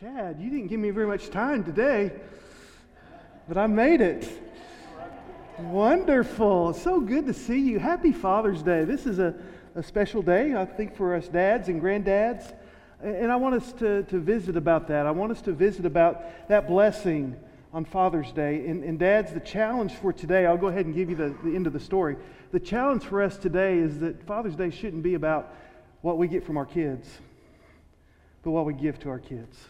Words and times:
Chad, 0.00 0.40
you 0.40 0.50
didn't 0.50 0.66
give 0.66 0.80
me 0.80 0.90
very 0.90 1.06
much 1.06 1.30
time 1.30 1.62
today, 1.62 2.10
but 3.46 3.56
I 3.56 3.68
made 3.68 4.00
it. 4.00 4.28
Wonderful. 5.56 6.74
So 6.74 6.98
good 6.98 7.26
to 7.26 7.32
see 7.32 7.60
you. 7.60 7.78
Happy 7.78 8.10
Father's 8.10 8.60
Day. 8.60 8.82
This 8.82 9.06
is 9.06 9.20
a, 9.20 9.36
a 9.76 9.84
special 9.84 10.20
day, 10.20 10.52
I 10.56 10.64
think, 10.64 10.96
for 10.96 11.14
us 11.14 11.28
dads 11.28 11.68
and 11.68 11.80
granddads. 11.80 12.52
And 13.04 13.30
I 13.30 13.36
want 13.36 13.54
us 13.54 13.72
to, 13.74 14.02
to 14.02 14.18
visit 14.18 14.56
about 14.56 14.88
that. 14.88 15.06
I 15.06 15.12
want 15.12 15.30
us 15.30 15.40
to 15.42 15.52
visit 15.52 15.86
about 15.86 16.48
that 16.48 16.66
blessing 16.66 17.36
on 17.72 17.84
Father's 17.84 18.32
Day. 18.32 18.66
And, 18.66 18.82
and 18.82 18.98
dads, 18.98 19.32
the 19.32 19.38
challenge 19.38 19.92
for 19.92 20.12
today, 20.12 20.44
I'll 20.44 20.58
go 20.58 20.66
ahead 20.66 20.86
and 20.86 20.94
give 20.94 21.08
you 21.08 21.14
the, 21.14 21.36
the 21.44 21.54
end 21.54 21.68
of 21.68 21.72
the 21.72 21.78
story. 21.78 22.16
The 22.50 22.58
challenge 22.58 23.04
for 23.04 23.22
us 23.22 23.36
today 23.36 23.78
is 23.78 24.00
that 24.00 24.26
Father's 24.26 24.56
Day 24.56 24.70
shouldn't 24.70 25.04
be 25.04 25.14
about 25.14 25.54
what 26.00 26.18
we 26.18 26.26
get 26.26 26.44
from 26.44 26.56
our 26.56 26.66
kids, 26.66 27.08
but 28.42 28.50
what 28.50 28.66
we 28.66 28.74
give 28.74 28.98
to 28.98 29.08
our 29.08 29.20
kids 29.20 29.68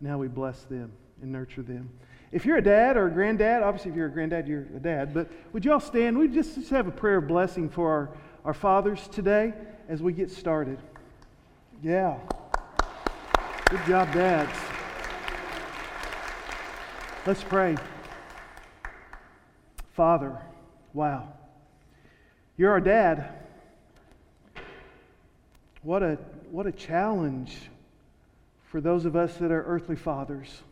and 0.00 0.08
how 0.08 0.18
we 0.18 0.28
bless 0.28 0.64
them 0.64 0.92
and 1.22 1.32
nurture 1.32 1.62
them. 1.62 1.90
If 2.30 2.44
you're 2.44 2.58
a 2.58 2.62
dad 2.62 2.96
or 2.96 3.06
a 3.06 3.10
granddad, 3.10 3.62
obviously 3.62 3.90
if 3.90 3.96
you're 3.96 4.06
a 4.06 4.12
granddad, 4.12 4.46
you're 4.46 4.66
a 4.76 4.80
dad, 4.80 5.14
but 5.14 5.30
would 5.52 5.64
you 5.64 5.72
all 5.72 5.80
stand? 5.80 6.18
We 6.18 6.28
just, 6.28 6.54
just 6.54 6.70
have 6.70 6.86
a 6.86 6.92
prayer 6.92 7.18
of 7.18 7.26
blessing 7.26 7.70
for 7.70 7.90
our, 7.90 8.10
our 8.44 8.54
fathers 8.54 9.08
today 9.08 9.54
as 9.88 10.02
we 10.02 10.12
get 10.12 10.30
started. 10.30 10.78
Yeah. 11.82 12.18
Good 13.70 13.80
job, 13.86 14.12
dads. 14.12 14.56
Let's 17.26 17.42
pray. 17.42 17.76
Father, 19.94 20.38
wow. 20.94 21.32
You're 22.56 22.70
our 22.72 22.80
dad. 22.80 23.30
What 25.82 26.02
a, 26.02 26.18
what 26.50 26.66
a 26.66 26.72
challenge 26.72 27.56
for 28.70 28.80
those 28.80 29.04
of 29.04 29.16
us 29.16 29.34
that 29.36 29.50
are 29.50 29.62
earthly 29.64 29.96
fathers. 29.96 30.62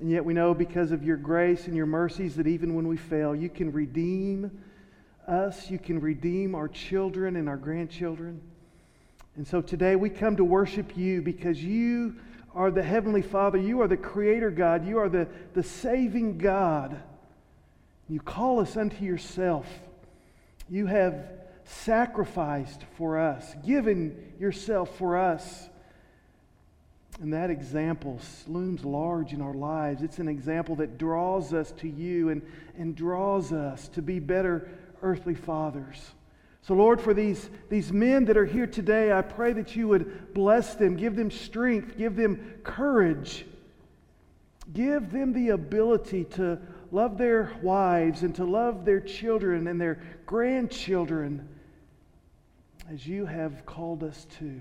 And 0.00 0.10
yet 0.10 0.24
we 0.24 0.34
know 0.34 0.52
because 0.52 0.92
of 0.92 1.02
your 1.02 1.16
grace 1.16 1.66
and 1.66 1.74
your 1.74 1.86
mercies 1.86 2.36
that 2.36 2.46
even 2.46 2.74
when 2.74 2.86
we 2.86 2.98
fail, 2.98 3.34
you 3.34 3.48
can 3.48 3.72
redeem 3.72 4.62
us, 5.26 5.70
you 5.70 5.78
can 5.78 6.00
redeem 6.00 6.54
our 6.54 6.68
children 6.68 7.36
and 7.36 7.48
our 7.48 7.56
grandchildren. 7.56 8.40
And 9.36 9.46
so 9.46 9.62
today 9.62 9.96
we 9.96 10.10
come 10.10 10.36
to 10.36 10.44
worship 10.44 10.96
you 10.96 11.22
because 11.22 11.62
you 11.62 12.16
are 12.54 12.70
the 12.70 12.82
Heavenly 12.82 13.22
Father, 13.22 13.58
you 13.58 13.80
are 13.80 13.88
the 13.88 13.96
Creator 13.96 14.50
God, 14.50 14.86
you 14.86 14.98
are 14.98 15.08
the, 15.08 15.28
the 15.54 15.62
saving 15.62 16.38
God. 16.38 17.00
You 18.08 18.20
call 18.20 18.60
us 18.60 18.76
unto 18.76 19.04
yourself. 19.04 19.66
You 20.68 20.86
have 20.86 21.30
sacrificed 21.64 22.82
for 22.96 23.18
us, 23.18 23.54
given 23.64 24.34
yourself 24.38 24.96
for 24.96 25.18
us. 25.18 25.68
And 27.20 27.32
that 27.32 27.50
example 27.50 28.20
looms 28.46 28.84
large 28.84 29.32
in 29.32 29.40
our 29.40 29.54
lives. 29.54 30.02
It's 30.02 30.18
an 30.18 30.28
example 30.28 30.76
that 30.76 30.98
draws 30.98 31.54
us 31.54 31.72
to 31.78 31.88
you 31.88 32.28
and, 32.28 32.42
and 32.76 32.94
draws 32.94 33.52
us 33.52 33.88
to 33.88 34.02
be 34.02 34.18
better 34.18 34.68
earthly 35.02 35.34
fathers. 35.34 36.12
So, 36.60 36.74
Lord, 36.74 37.00
for 37.00 37.14
these, 37.14 37.48
these 37.70 37.92
men 37.92 38.24
that 38.24 38.36
are 38.36 38.44
here 38.44 38.66
today, 38.66 39.12
I 39.12 39.22
pray 39.22 39.52
that 39.52 39.76
you 39.76 39.88
would 39.88 40.34
bless 40.34 40.74
them, 40.74 40.96
give 40.96 41.14
them 41.14 41.30
strength, 41.30 41.96
give 41.96 42.16
them 42.16 42.54
courage, 42.64 43.46
give 44.72 45.12
them 45.12 45.32
the 45.32 45.50
ability 45.50 46.24
to 46.24 46.58
love 46.90 47.18
their 47.18 47.52
wives 47.62 48.22
and 48.24 48.34
to 48.34 48.44
love 48.44 48.84
their 48.84 49.00
children 49.00 49.68
and 49.68 49.80
their 49.80 50.02
grandchildren 50.26 51.48
as 52.92 53.06
you 53.06 53.26
have 53.26 53.64
called 53.64 54.02
us 54.02 54.26
to. 54.38 54.60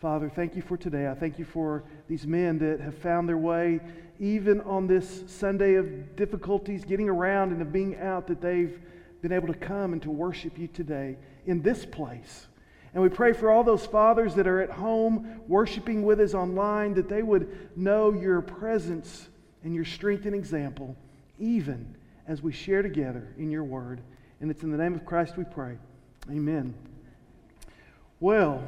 Father, 0.00 0.30
thank 0.30 0.56
you 0.56 0.62
for 0.62 0.78
today. 0.78 1.08
I 1.08 1.14
thank 1.14 1.38
you 1.38 1.44
for 1.44 1.84
these 2.08 2.26
men 2.26 2.58
that 2.60 2.80
have 2.80 2.96
found 2.96 3.28
their 3.28 3.36
way, 3.36 3.80
even 4.18 4.62
on 4.62 4.86
this 4.86 5.24
Sunday 5.26 5.74
of 5.74 6.16
difficulties, 6.16 6.86
getting 6.86 7.10
around 7.10 7.52
and 7.52 7.60
of 7.60 7.70
being 7.70 7.98
out, 7.98 8.26
that 8.28 8.40
they've 8.40 8.80
been 9.20 9.30
able 9.30 9.48
to 9.48 9.54
come 9.54 9.92
and 9.92 10.00
to 10.00 10.10
worship 10.10 10.58
you 10.58 10.68
today 10.68 11.18
in 11.44 11.60
this 11.60 11.84
place. 11.84 12.46
And 12.94 13.02
we 13.02 13.10
pray 13.10 13.34
for 13.34 13.50
all 13.50 13.62
those 13.62 13.84
fathers 13.84 14.34
that 14.36 14.46
are 14.46 14.62
at 14.62 14.70
home 14.70 15.42
worshiping 15.46 16.02
with 16.02 16.18
us 16.18 16.32
online, 16.32 16.94
that 16.94 17.10
they 17.10 17.22
would 17.22 17.68
know 17.76 18.10
your 18.14 18.40
presence 18.40 19.28
and 19.64 19.74
your 19.74 19.84
strength 19.84 20.24
and 20.24 20.34
example, 20.34 20.96
even 21.38 21.94
as 22.26 22.40
we 22.40 22.52
share 22.52 22.80
together 22.80 23.34
in 23.36 23.50
your 23.50 23.64
word. 23.64 24.00
And 24.40 24.50
it's 24.50 24.62
in 24.62 24.70
the 24.70 24.78
name 24.78 24.94
of 24.94 25.04
Christ 25.04 25.36
we 25.36 25.44
pray. 25.44 25.76
Amen. 26.30 26.72
Well, 28.18 28.66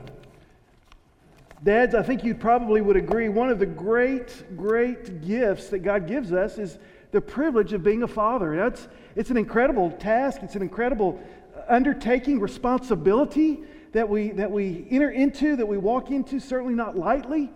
Dads, 1.62 1.94
I 1.94 2.02
think 2.02 2.24
you 2.24 2.34
probably 2.34 2.80
would 2.80 2.96
agree 2.96 3.28
one 3.28 3.48
of 3.48 3.60
the 3.60 3.66
great, 3.66 4.56
great 4.56 5.24
gifts 5.24 5.68
that 5.68 5.80
God 5.80 6.08
gives 6.08 6.32
us 6.32 6.58
is 6.58 6.76
the 7.12 7.20
privilege 7.20 7.72
of 7.72 7.84
being 7.84 8.02
a 8.02 8.08
father. 8.08 8.56
That's, 8.56 8.88
it's 9.14 9.30
an 9.30 9.36
incredible 9.36 9.92
task, 9.92 10.40
it's 10.42 10.56
an 10.56 10.62
incredible 10.62 11.22
undertaking, 11.68 12.40
responsibility 12.40 13.62
that 13.92 14.08
we, 14.08 14.30
that 14.32 14.50
we 14.50 14.88
enter 14.90 15.10
into, 15.10 15.54
that 15.54 15.66
we 15.66 15.78
walk 15.78 16.10
into, 16.10 16.40
certainly 16.40 16.74
not 16.74 16.98
lightly. 16.98 17.48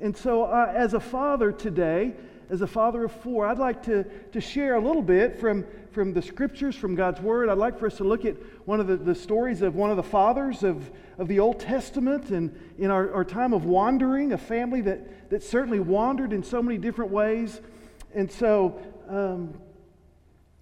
And 0.00 0.16
so, 0.16 0.44
uh, 0.44 0.72
as 0.74 0.94
a 0.94 1.00
father 1.00 1.50
today, 1.50 2.14
as 2.50 2.62
a 2.62 2.66
father 2.66 3.04
of 3.04 3.12
four, 3.12 3.46
I'd 3.46 3.58
like 3.58 3.84
to, 3.84 4.04
to 4.32 4.40
share 4.40 4.74
a 4.74 4.80
little 4.80 5.02
bit 5.02 5.38
from, 5.38 5.64
from 5.92 6.12
the 6.12 6.20
scriptures, 6.20 6.74
from 6.74 6.96
God's 6.96 7.20
word. 7.20 7.48
I'd 7.48 7.58
like 7.58 7.78
for 7.78 7.86
us 7.86 7.96
to 7.98 8.04
look 8.04 8.24
at 8.24 8.34
one 8.66 8.80
of 8.80 8.88
the, 8.88 8.96
the 8.96 9.14
stories 9.14 9.62
of 9.62 9.76
one 9.76 9.90
of 9.90 9.96
the 9.96 10.02
fathers 10.02 10.64
of, 10.64 10.90
of 11.16 11.28
the 11.28 11.38
Old 11.38 11.60
Testament 11.60 12.30
and 12.30 12.58
in 12.76 12.90
our, 12.90 13.12
our 13.14 13.24
time 13.24 13.52
of 13.52 13.66
wandering, 13.66 14.32
a 14.32 14.38
family 14.38 14.80
that, 14.80 15.30
that 15.30 15.44
certainly 15.44 15.78
wandered 15.78 16.32
in 16.32 16.42
so 16.42 16.60
many 16.60 16.76
different 16.76 17.12
ways. 17.12 17.60
And 18.14 18.30
so 18.30 18.80
um, 19.08 19.54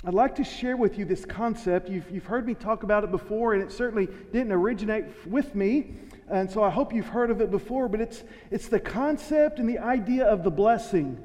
I'd 0.05 0.13
like 0.13 0.35
to 0.35 0.45
share 0.45 0.77
with 0.77 0.99
you 0.99 1.07
this 1.07 1.25
concept. 1.25 1.89
You've, 1.89 2.11
you've 2.11 2.27
heard 2.27 2.47
me 2.47 2.53
talk 2.53 2.83
about 2.83 3.03
it 3.03 3.11
before, 3.11 3.55
and 3.55 3.63
it 3.63 3.73
certainly 3.73 4.09
didn't 4.31 4.53
originate 4.53 5.07
with 5.27 5.55
me. 5.55 5.95
And 6.31 6.51
so 6.51 6.63
I 6.63 6.69
hope 6.69 6.93
you've 6.93 7.09
heard 7.09 7.31
of 7.31 7.41
it 7.41 7.51
before, 7.51 7.89
but 7.89 8.03
it's, 8.03 8.23
it's 8.51 8.69
the 8.69 8.79
concept 8.79 9.59
and 9.59 9.67
the 9.67 9.79
idea 9.79 10.27
of 10.27 10.45
the 10.45 10.51
blessing. 10.51 11.19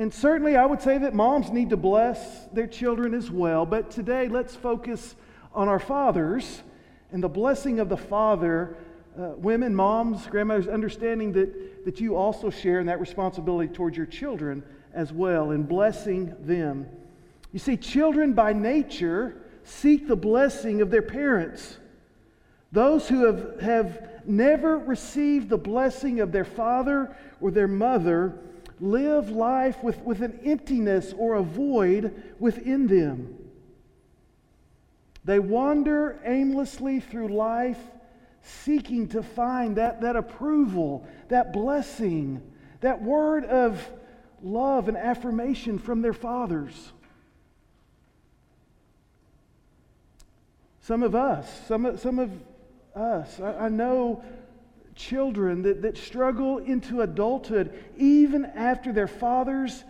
And 0.00 0.14
certainly, 0.14 0.56
I 0.56 0.64
would 0.64 0.80
say 0.80 0.96
that 0.96 1.12
moms 1.12 1.50
need 1.50 1.68
to 1.68 1.76
bless 1.76 2.46
their 2.54 2.66
children 2.66 3.12
as 3.12 3.30
well. 3.30 3.66
But 3.66 3.90
today, 3.90 4.28
let's 4.28 4.56
focus 4.56 5.14
on 5.52 5.68
our 5.68 5.78
fathers 5.78 6.62
and 7.12 7.22
the 7.22 7.28
blessing 7.28 7.80
of 7.80 7.90
the 7.90 7.98
father. 7.98 8.78
Uh, 9.14 9.32
women, 9.36 9.74
moms, 9.74 10.26
grandmothers, 10.28 10.68
understanding 10.68 11.32
that, 11.32 11.84
that 11.84 12.00
you 12.00 12.16
also 12.16 12.48
share 12.48 12.80
in 12.80 12.86
that 12.86 12.98
responsibility 12.98 13.70
towards 13.70 13.94
your 13.94 14.06
children 14.06 14.62
as 14.94 15.12
well 15.12 15.50
in 15.50 15.64
blessing 15.64 16.34
them. 16.40 16.86
You 17.52 17.58
see, 17.58 17.76
children 17.76 18.32
by 18.32 18.54
nature 18.54 19.42
seek 19.64 20.08
the 20.08 20.16
blessing 20.16 20.80
of 20.80 20.90
their 20.90 21.02
parents. 21.02 21.76
Those 22.72 23.06
who 23.06 23.26
have, 23.26 23.60
have 23.60 24.22
never 24.24 24.78
received 24.78 25.50
the 25.50 25.58
blessing 25.58 26.20
of 26.20 26.32
their 26.32 26.46
father 26.46 27.14
or 27.38 27.50
their 27.50 27.68
mother 27.68 28.38
live 28.80 29.30
life 29.30 29.82
with, 29.82 29.98
with 30.00 30.22
an 30.22 30.40
emptiness 30.44 31.14
or 31.16 31.34
a 31.34 31.42
void 31.42 32.34
within 32.38 32.86
them. 32.86 33.36
They 35.24 35.38
wander 35.38 36.18
aimlessly 36.24 37.00
through 37.00 37.28
life 37.28 37.78
seeking 38.42 39.08
to 39.08 39.22
find 39.22 39.76
that, 39.76 40.00
that 40.00 40.16
approval, 40.16 41.06
that 41.28 41.52
blessing, 41.52 42.42
that 42.80 43.02
word 43.02 43.44
of 43.44 43.86
love 44.42 44.88
and 44.88 44.96
affirmation 44.96 45.78
from 45.78 46.00
their 46.00 46.14
fathers. 46.14 46.92
Some 50.80 51.02
of 51.02 51.14
us, 51.14 51.48
some 51.68 51.96
some 51.98 52.18
of 52.18 52.30
us, 52.96 53.38
I, 53.38 53.66
I 53.66 53.68
know 53.68 54.24
children 55.00 55.62
that, 55.62 55.82
that 55.82 55.96
struggle 55.96 56.58
into 56.58 57.00
adulthood 57.00 57.72
even 57.96 58.44
after 58.44 58.92
their 58.92 59.08
fathers 59.08 59.82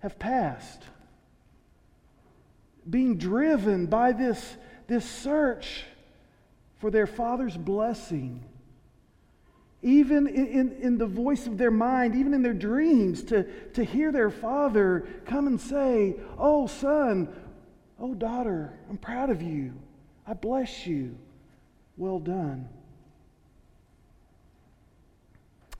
have 0.00 0.18
passed. 0.18 0.82
Being 2.88 3.16
driven 3.16 3.86
by 3.86 4.12
this, 4.12 4.56
this 4.86 5.08
search 5.08 5.84
for 6.80 6.90
their 6.90 7.06
father's 7.06 7.56
blessing. 7.56 8.44
Even 9.82 10.26
in, 10.26 10.46
in, 10.46 10.72
in, 10.80 10.98
the 10.98 11.06
voice 11.06 11.46
of 11.46 11.56
their 11.56 11.70
mind, 11.70 12.14
even 12.14 12.34
in 12.34 12.42
their 12.42 12.54
dreams, 12.54 13.22
to, 13.24 13.44
to 13.72 13.84
hear 13.84 14.10
their 14.10 14.30
father 14.30 15.06
come 15.26 15.46
and 15.46 15.60
say, 15.60 16.16
Oh, 16.38 16.66
son, 16.66 17.28
oh, 18.00 18.14
daughter, 18.14 18.72
I'm 18.90 18.96
proud 18.96 19.30
of 19.30 19.42
you. 19.42 19.74
I 20.26 20.32
bless 20.32 20.86
you. 20.86 21.16
Well 21.96 22.18
done. 22.18 22.68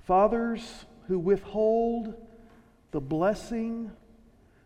Fathers 0.05 0.85
who 1.09 1.19
withhold 1.19 2.15
the 2.91 3.01
blessing, 3.01 3.91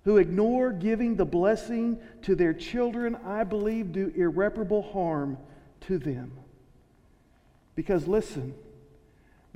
who 0.04 0.16
ignore 0.16 0.72
giving 0.72 1.16
the 1.16 1.24
blessing 1.24 1.98
to 2.22 2.34
their 2.34 2.52
children, 2.52 3.16
I 3.24 3.44
believe 3.44 3.92
do 3.92 4.12
irreparable 4.14 4.82
harm 4.82 5.38
to 5.82 5.98
them. 5.98 6.32
Because 7.74 8.06
listen, 8.08 8.54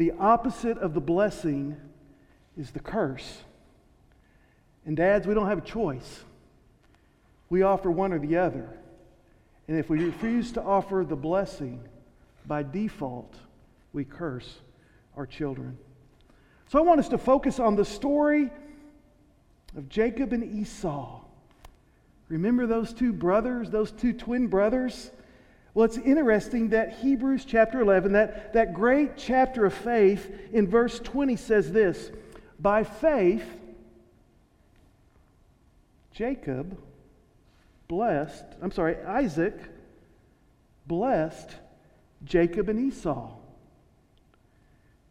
The 0.02 0.12
opposite 0.19 0.79
of 0.79 0.94
the 0.94 1.00
blessing 1.00 1.76
is 2.56 2.70
the 2.70 2.81
curse. 2.81 3.43
And 4.84 4.96
dads, 4.96 5.26
we 5.26 5.34
don't 5.34 5.49
have 5.49 5.58
a 5.58 5.61
choice. 5.61 6.25
We 7.50 7.62
offer 7.62 7.90
one 7.90 8.12
or 8.12 8.19
the 8.19 8.37
other. 8.38 8.69
And 9.69 9.79
if 9.79 9.88
we 9.88 10.05
refuse 10.05 10.52
to 10.52 10.62
offer 10.62 11.05
the 11.06 11.17
blessing, 11.17 11.84
by 12.46 12.62
default, 12.62 13.34
we 13.93 14.05
curse 14.05 14.58
our 15.16 15.26
children. 15.26 15.78
So 16.68 16.78
I 16.78 16.82
want 16.82 17.00
us 17.00 17.08
to 17.08 17.18
focus 17.18 17.58
on 17.58 17.76
the 17.76 17.84
story 17.84 18.50
of 19.76 19.88
Jacob 19.88 20.32
and 20.32 20.42
Esau. 20.42 21.20
Remember 22.28 22.66
those 22.66 22.92
two 22.94 23.12
brothers, 23.12 23.70
those 23.70 23.90
two 23.90 24.12
twin 24.12 24.46
brothers? 24.46 25.10
Well, 25.74 25.84
it's 25.84 25.98
interesting 25.98 26.70
that 26.70 26.94
Hebrews 26.94 27.44
chapter 27.44 27.80
11, 27.80 28.12
that, 28.12 28.52
that 28.54 28.74
great 28.74 29.16
chapter 29.16 29.64
of 29.64 29.74
faith, 29.74 30.30
in 30.52 30.66
verse 30.66 30.98
20 30.98 31.36
says 31.36 31.72
this 31.72 32.10
By 32.58 32.84
faith, 32.84 33.44
Jacob 36.12 36.78
blessed, 37.88 38.44
I'm 38.62 38.70
sorry, 38.70 38.96
Isaac 39.02 39.58
blessed 40.86 41.50
Jacob 42.24 42.68
and 42.68 42.80
Esau. 42.80 43.32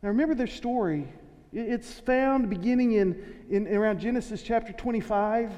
Now 0.02 0.10
remember 0.10 0.34
their 0.34 0.48
story. 0.48 1.08
It's 1.54 2.00
found 2.00 2.50
beginning 2.50 2.94
in, 2.94 3.24
in 3.52 3.68
around 3.68 4.00
Genesis 4.00 4.42
chapter 4.42 4.74
25. 4.74 5.52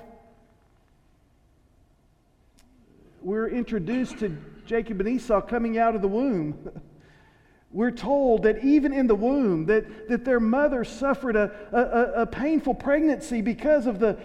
We're 3.22 3.48
introduced 3.48 4.20
to 4.20 4.36
Jacob 4.66 5.00
and 5.00 5.08
Esau 5.08 5.40
coming 5.40 5.78
out 5.78 5.96
of 5.96 6.02
the 6.02 6.10
womb. 6.10 6.70
We're 7.72 7.92
told 7.92 8.44
that 8.44 8.64
even 8.64 8.94
in 8.94 9.08
the 9.08 9.16
womb, 9.16 9.66
that, 9.68 10.10
that 10.10 10.26
their 10.26 10.42
mother 10.42 10.84
suffered 10.84 11.36
a, 11.36 11.50
a, 11.72 12.22
a, 12.22 12.26
painful 12.28 12.76
pregnancy 12.76 13.42
because 13.42 13.88
of 13.88 14.00
the, 14.00 14.16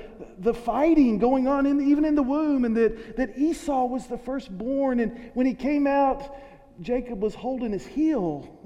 the 0.40 0.52
fighting 0.52 1.18
going 1.18 1.48
on 1.48 1.64
in, 1.64 1.80
even 1.80 2.04
in 2.04 2.14
the 2.14 2.22
womb, 2.22 2.66
and 2.66 2.76
that, 2.76 3.16
that 3.16 3.38
Esau 3.38 3.86
was 3.86 4.06
the 4.06 4.18
firstborn. 4.18 5.00
And 5.00 5.30
when 5.32 5.46
he 5.46 5.54
came 5.54 5.86
out, 5.86 6.36
Jacob 6.82 7.22
was 7.22 7.34
holding 7.34 7.72
his 7.72 7.86
heel, 7.86 8.57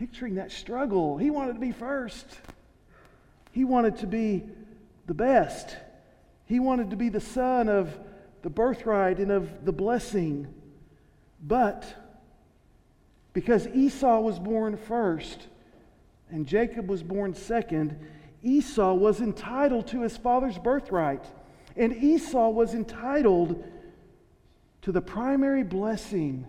picturing 0.00 0.36
that 0.36 0.50
struggle. 0.50 1.18
He 1.18 1.28
wanted 1.28 1.52
to 1.52 1.60
be 1.60 1.72
first, 1.72 2.26
he 3.52 3.64
wanted 3.64 3.98
to 3.98 4.06
be 4.06 4.42
the 5.06 5.12
best, 5.12 5.76
he 6.46 6.58
wanted 6.58 6.88
to 6.88 6.96
be 6.96 7.10
the 7.10 7.20
son 7.20 7.68
of 7.68 7.94
the 8.40 8.48
birthright 8.48 9.18
and 9.18 9.30
of 9.30 9.66
the 9.66 9.72
blessing. 9.72 10.46
But 11.46 11.84
because 13.34 13.68
Esau 13.68 14.20
was 14.20 14.38
born 14.38 14.78
first 14.78 15.48
and 16.30 16.46
Jacob 16.46 16.88
was 16.88 17.02
born 17.02 17.34
second, 17.34 17.94
Esau 18.42 18.94
was 18.94 19.20
entitled 19.20 19.86
to 19.88 20.00
his 20.00 20.16
father's 20.16 20.56
birthright. 20.56 21.26
And 21.76 21.94
Esau 21.94 22.48
was 22.48 22.72
entitled 22.72 23.62
to 24.80 24.92
the 24.92 25.02
primary 25.02 25.62
blessing 25.62 26.46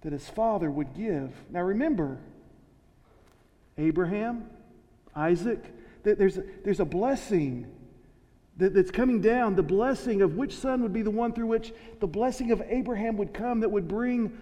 that 0.00 0.12
his 0.12 0.26
father 0.30 0.70
would 0.70 0.94
give. 0.94 1.34
Now 1.50 1.60
remember, 1.60 2.18
Abraham, 3.78 4.48
Isaac, 5.14 5.64
there's 6.02 6.38
there's 6.64 6.80
a 6.80 6.84
blessing 6.84 7.66
that's 8.56 8.90
coming 8.90 9.20
down, 9.20 9.54
the 9.54 9.62
blessing 9.62 10.22
of 10.22 10.36
which 10.36 10.56
son 10.56 10.82
would 10.82 10.92
be 10.92 11.02
the 11.02 11.10
one 11.10 11.32
through 11.32 11.46
which 11.46 11.74
the 12.00 12.06
blessing 12.06 12.52
of 12.52 12.62
Abraham 12.68 13.16
would 13.18 13.34
come 13.34 13.60
that 13.60 13.68
would 13.68 13.86
bring 13.86 14.38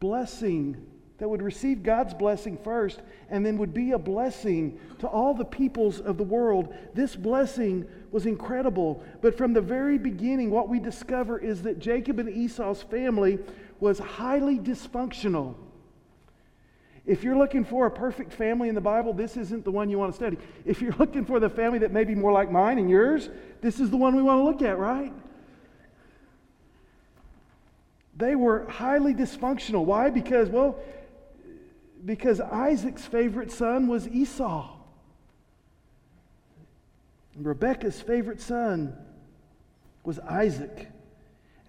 blessing, 0.00 0.86
that 1.18 1.28
would 1.28 1.42
receive 1.42 1.82
God's 1.82 2.14
blessing 2.14 2.56
first, 2.56 3.02
and 3.28 3.44
then 3.44 3.58
would 3.58 3.74
be 3.74 3.92
a 3.92 3.98
blessing 3.98 4.80
to 5.00 5.06
all 5.06 5.34
the 5.34 5.44
peoples 5.44 6.00
of 6.00 6.16
the 6.16 6.24
world. 6.24 6.74
This 6.94 7.14
blessing 7.14 7.86
was 8.10 8.24
incredible. 8.24 9.02
But 9.20 9.36
from 9.36 9.52
the 9.52 9.60
very 9.60 9.98
beginning, 9.98 10.50
what 10.50 10.70
we 10.70 10.80
discover 10.80 11.38
is 11.38 11.62
that 11.62 11.78
Jacob 11.78 12.18
and 12.18 12.30
Esau's 12.30 12.82
family 12.82 13.38
was 13.80 13.98
highly 13.98 14.58
dysfunctional. 14.58 15.56
If 17.04 17.24
you're 17.24 17.36
looking 17.36 17.64
for 17.64 17.86
a 17.86 17.90
perfect 17.90 18.32
family 18.32 18.68
in 18.68 18.74
the 18.74 18.80
Bible, 18.80 19.12
this 19.12 19.36
isn't 19.36 19.64
the 19.64 19.72
one 19.72 19.90
you 19.90 19.98
want 19.98 20.12
to 20.12 20.16
study. 20.16 20.38
If 20.64 20.80
you're 20.80 20.94
looking 20.98 21.24
for 21.24 21.40
the 21.40 21.50
family 21.50 21.80
that 21.80 21.92
may 21.92 22.04
be 22.04 22.14
more 22.14 22.32
like 22.32 22.50
mine 22.50 22.78
and 22.78 22.88
yours, 22.88 23.28
this 23.60 23.80
is 23.80 23.90
the 23.90 23.96
one 23.96 24.14
we 24.14 24.22
want 24.22 24.38
to 24.38 24.44
look 24.44 24.62
at, 24.62 24.78
right? 24.78 25.12
They 28.16 28.36
were 28.36 28.68
highly 28.68 29.14
dysfunctional. 29.14 29.84
Why? 29.84 30.10
Because, 30.10 30.48
well, 30.48 30.78
because 32.04 32.40
Isaac's 32.40 33.04
favorite 33.04 33.50
son 33.50 33.88
was 33.88 34.06
Esau. 34.06 34.76
And 37.34 37.46
Rebecca's 37.46 38.00
favorite 38.00 38.40
son 38.40 38.94
was 40.04 40.18
Isaac. 40.20 40.88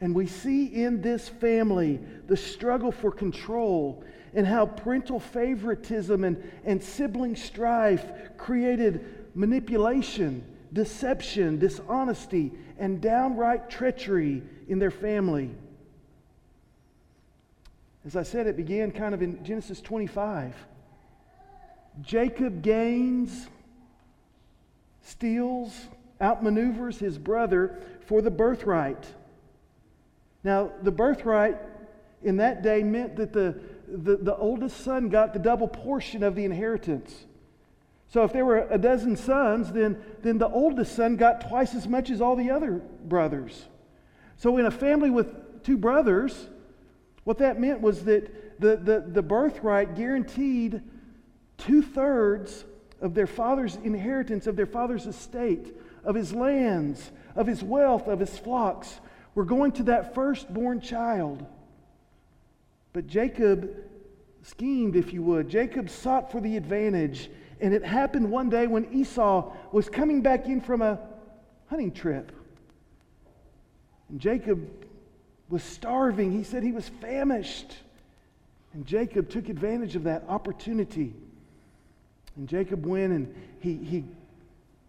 And 0.03 0.13
we 0.13 0.27
see 0.27 0.65
in 0.65 1.01
this 1.01 1.29
family 1.29 1.97
the 2.27 2.35
struggle 2.35 2.91
for 2.91 3.09
control 3.09 4.03
and 4.33 4.45
how 4.45 4.65
parental 4.65 5.17
favoritism 5.17 6.25
and, 6.25 6.44
and 6.65 6.83
sibling 6.83 7.38
strife 7.38 8.03
created 8.35 9.29
manipulation, 9.33 10.44
deception, 10.73 11.57
dishonesty, 11.57 12.51
and 12.77 13.00
downright 13.00 13.69
treachery 13.69 14.44
in 14.67 14.77
their 14.77 14.91
family. 14.91 15.51
As 18.05 18.17
I 18.17 18.23
said, 18.23 18.45
it 18.45 18.57
began 18.57 18.91
kind 18.91 19.13
of 19.13 19.21
in 19.21 19.41
Genesis 19.45 19.79
25. 19.79 20.53
Jacob 22.01 22.61
gains, 22.61 23.47
steals, 25.01 25.73
outmaneuvers 26.19 26.97
his 26.97 27.17
brother 27.17 27.79
for 28.05 28.21
the 28.21 28.31
birthright. 28.31 29.07
Now, 30.44 30.72
the 30.81 30.92
birthright 30.92 31.57
in 32.22 32.38
that 32.38 32.63
day 32.63 32.84
meant 32.84 33.16
that 33.18 33.34
the, 33.34 33.60
the, 33.88 34.18
the 34.18 34.36
oldest 34.36 34.84
son 34.84 35.10
got 35.10 35.34
the 35.34 35.40
double 35.40 35.68
portion 35.68 36.24
of 36.24 36.36
the 36.36 36.45
inheritance. 36.45 37.25
So 38.10 38.24
if 38.24 38.34
there 38.34 38.45
were 38.45 38.68
a 38.69 38.78
dozen 38.78 39.16
sons, 39.16 39.72
then, 39.72 40.01
then 40.22 40.38
the 40.38 40.48
oldest 40.48 40.95
son 40.95 41.16
got 41.16 41.48
twice 41.50 41.74
as 41.74 41.88
much 41.88 42.12
as 42.12 42.22
all 42.22 42.36
the 42.36 42.51
other 42.51 42.74
brothers. 43.06 43.66
So 44.38 44.57
in 44.57 44.66
a 44.66 44.72
family 44.72 45.10
with 45.10 45.63
two 45.63 45.78
brothers, 45.78 46.48
what 47.24 47.39
that 47.39 47.60
meant 47.60 47.81
was 47.81 48.04
that 48.06 48.60
the, 48.60 48.75
the, 48.75 49.04
the 49.07 49.22
birthright 49.22 49.96
guaranteed 49.96 50.82
two 51.58 51.82
thirds 51.82 52.65
of 53.01 53.13
their 53.13 53.27
father's 53.27 53.77
inheritance, 53.77 54.48
of 54.48 54.56
their 54.56 54.65
father's 54.65 55.08
estate, 55.08 55.75
of 56.03 56.15
his 56.15 56.34
lands, 56.34 57.12
of 57.36 57.48
his 57.48 57.63
wealth, 57.63 58.08
of 58.08 58.20
his 58.20 58.38
flocks, 58.38 59.00
were 59.36 59.46
going 59.46 59.72
to 59.74 59.84
that 59.84 60.13
firstborn 60.13 60.82
child. 60.82 61.46
But 62.94 63.08
Jacob 63.08 63.75
schemed, 64.44 64.96
if 64.96 65.13
you 65.13 65.24
would. 65.24 65.50
Jacob 65.50 65.90
sought 65.90 66.32
for 66.32 66.40
the 66.40 66.58
advantage. 66.58 67.30
And 67.60 67.74
it 67.74 67.84
happened 67.84 68.30
one 68.30 68.50
day 68.50 68.68
when 68.68 68.94
Esau 68.94 69.52
was 69.72 69.90
coming 69.90 70.22
back 70.22 70.46
in 70.46 70.62
from 70.62 70.82
a 70.82 71.00
hunting 71.68 71.92
trip. 71.92 72.32
And 74.10 74.20
Jacob 74.20 74.70
was 75.50 75.63
starving. 75.63 76.32
He 76.32 76.44
said 76.44 76.63
he 76.63 76.72
was 76.72 76.90
famished. 76.90 77.74
And 78.74 78.86
Jacob 78.86 79.30
took 79.30 79.50
advantage 79.50 79.96
of 79.96 80.04
that 80.04 80.24
opportunity. 80.28 81.13
And 82.36 82.48
Jacob 82.48 82.86
went 82.86 83.13
and 83.13 83.34
he, 83.60 83.75
he 83.75 84.04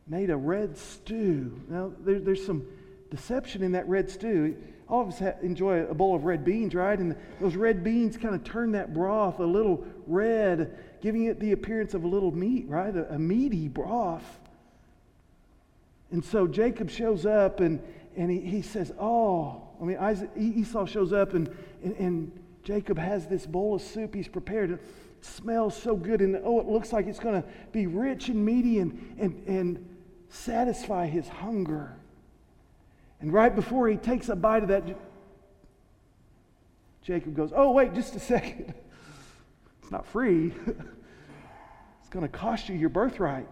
made 0.07 0.31
a 0.31 0.37
red 0.37 0.77
stew. 0.77 1.61
Now, 1.69 1.93
there, 2.01 2.19
there's 2.19 2.45
some 2.45 2.67
deception 3.15 3.63
in 3.63 3.73
that 3.73 3.89
red 3.89 4.11
stew 4.11 4.57
all 4.89 5.03
of 5.03 5.09
us 5.09 5.19
ha- 5.19 5.33
enjoy 5.43 5.85
a 5.85 5.95
bowl 5.95 6.15
of 6.15 6.25
red 6.25 6.45
beans, 6.45 6.75
right? 6.75 6.99
And 6.99 7.17
those 7.41 7.57
red 7.57 7.83
beans 7.83 8.17
kind 8.17 8.35
of 8.35 8.45
turn 8.45 8.73
that 8.73 8.93
broth 8.93 9.41
a 9.41 9.45
little 9.45 9.85
red, 10.07 10.79
giving 11.01 11.25
it 11.25 11.41
the 11.41 11.53
appearance 11.53 11.95
of 11.95 12.05
a 12.05 12.07
little 12.07 12.33
meat, 12.33 12.67
right? 12.69 12.95
A, 12.95 13.15
a 13.15 13.19
meaty 13.19 13.69
broth. 13.69 14.41
And 16.11 16.25
so 16.25 16.47
Jacob 16.47 16.91
shows 16.91 17.25
up 17.25 17.61
and, 17.61 17.83
and 18.17 18.31
he, 18.31 18.41
he 18.41 18.63
says, 18.63 18.93
Oh, 19.01 19.63
I 19.81 19.85
mean, 19.85 19.97
Isaac, 19.97 20.31
Esau 20.37 20.87
shows 20.87 21.13
up 21.13 21.35
and, 21.35 21.49
and, 21.83 21.97
and 21.97 22.33
Jacob 22.63 22.99
has 22.99 23.27
this 23.27 23.47
bowl 23.47 23.75
of 23.75 23.83
soup 23.83 24.15
he's 24.15 24.29
prepared. 24.29 24.71
It 24.71 24.81
smells 25.23 25.75
so 25.75 25.97
good, 25.97 26.21
and 26.21 26.39
oh, 26.45 26.61
it 26.61 26.67
looks 26.67 26.93
like 26.93 27.07
it's 27.07 27.19
going 27.19 27.43
to 27.43 27.49
be 27.73 27.87
rich 27.87 28.29
and 28.29 28.45
meaty 28.45 28.79
and, 28.79 29.17
and, 29.19 29.43
and 29.47 29.89
satisfy 30.29 31.07
his 31.07 31.27
hunger. 31.27 31.97
And 33.25 33.33
right 33.33 33.57
before 33.57 33.89
he 33.89 33.97
takes 33.97 34.29
a 34.29 34.37
bite 34.37 34.65
of 34.65 34.69
that, 34.69 34.85
Jacob 37.03 37.35
goes, 37.35 37.55
Oh, 37.57 37.71
wait, 37.71 37.95
just 37.95 38.15
a 38.15 38.21
second. 38.35 38.75
It's 39.81 39.91
not 39.91 40.05
free. 40.05 40.53
it's 40.67 42.09
going 42.11 42.27
to 42.27 42.29
cost 42.29 42.69
you 42.69 42.75
your 42.75 42.91
birthright. 42.91 43.49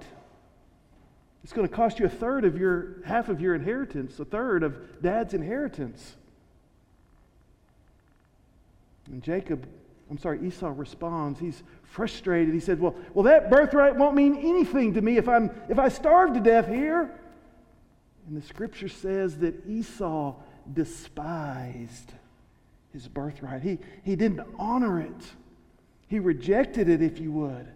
It's 1.43 1.55
going 1.55 1.67
to 1.67 1.75
cost 1.75 1.99
you 1.99 2.05
a 2.05 2.11
third 2.11 2.45
of 2.45 2.59
your, 2.59 3.03
half 3.07 3.31
of 3.31 3.41
your 3.41 3.55
inheritance, 3.55 4.21
a 4.21 4.27
third 4.27 4.63
of 4.63 5.01
dad's 5.01 5.33
inheritance. 5.33 6.17
And 9.07 9.23
Jacob, 9.23 9.67
I'm 10.11 10.19
sorry, 10.19 10.47
Esau 10.47 10.75
responds. 10.77 11.41
He's 11.41 11.63
frustrated. 11.85 12.53
He 12.53 12.61
said, 12.61 12.79
Well, 12.79 12.95
well 13.15 13.23
that 13.23 13.49
birthright 13.49 13.97
won't 13.97 14.17
mean 14.17 14.37
anything 14.37 14.93
to 14.93 15.01
me 15.01 15.17
if, 15.17 15.31
I'm, 15.31 15.51
if 15.71 15.79
I 15.79 15.89
starve 15.89 16.35
to 16.35 16.41
death 16.41 16.69
here. 16.69 17.19
And 18.27 18.37
the 18.37 18.47
scripture 18.47 18.89
says 18.89 19.39
that 19.39 19.67
Esau 19.67 20.37
despised 20.73 22.13
his 22.93 23.09
birthright. 23.09 23.63
He, 23.63 23.79
he 24.05 24.17
didn't 24.17 24.47
honor 24.59 25.01
it, 25.01 25.33
he 26.09 26.19
rejected 26.19 26.89
it, 26.89 27.03
if 27.03 27.19
you 27.19 27.33
would. 27.33 27.67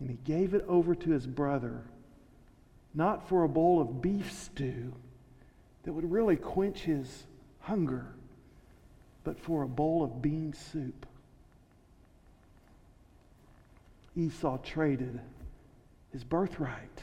And 0.00 0.10
he 0.10 0.18
gave 0.24 0.54
it 0.54 0.64
over 0.68 0.94
to 0.94 1.10
his 1.10 1.26
brother, 1.26 1.82
not 2.94 3.28
for 3.28 3.44
a 3.44 3.48
bowl 3.48 3.80
of 3.80 4.02
beef 4.02 4.32
stew 4.32 4.92
that 5.84 5.92
would 5.92 6.10
really 6.10 6.36
quench 6.36 6.80
his 6.80 7.24
hunger, 7.60 8.06
but 9.24 9.38
for 9.40 9.62
a 9.62 9.68
bowl 9.68 10.02
of 10.02 10.20
bean 10.20 10.52
soup. 10.52 11.06
Esau 14.16 14.58
traded 14.58 15.20
his 16.12 16.22
birthright 16.22 17.00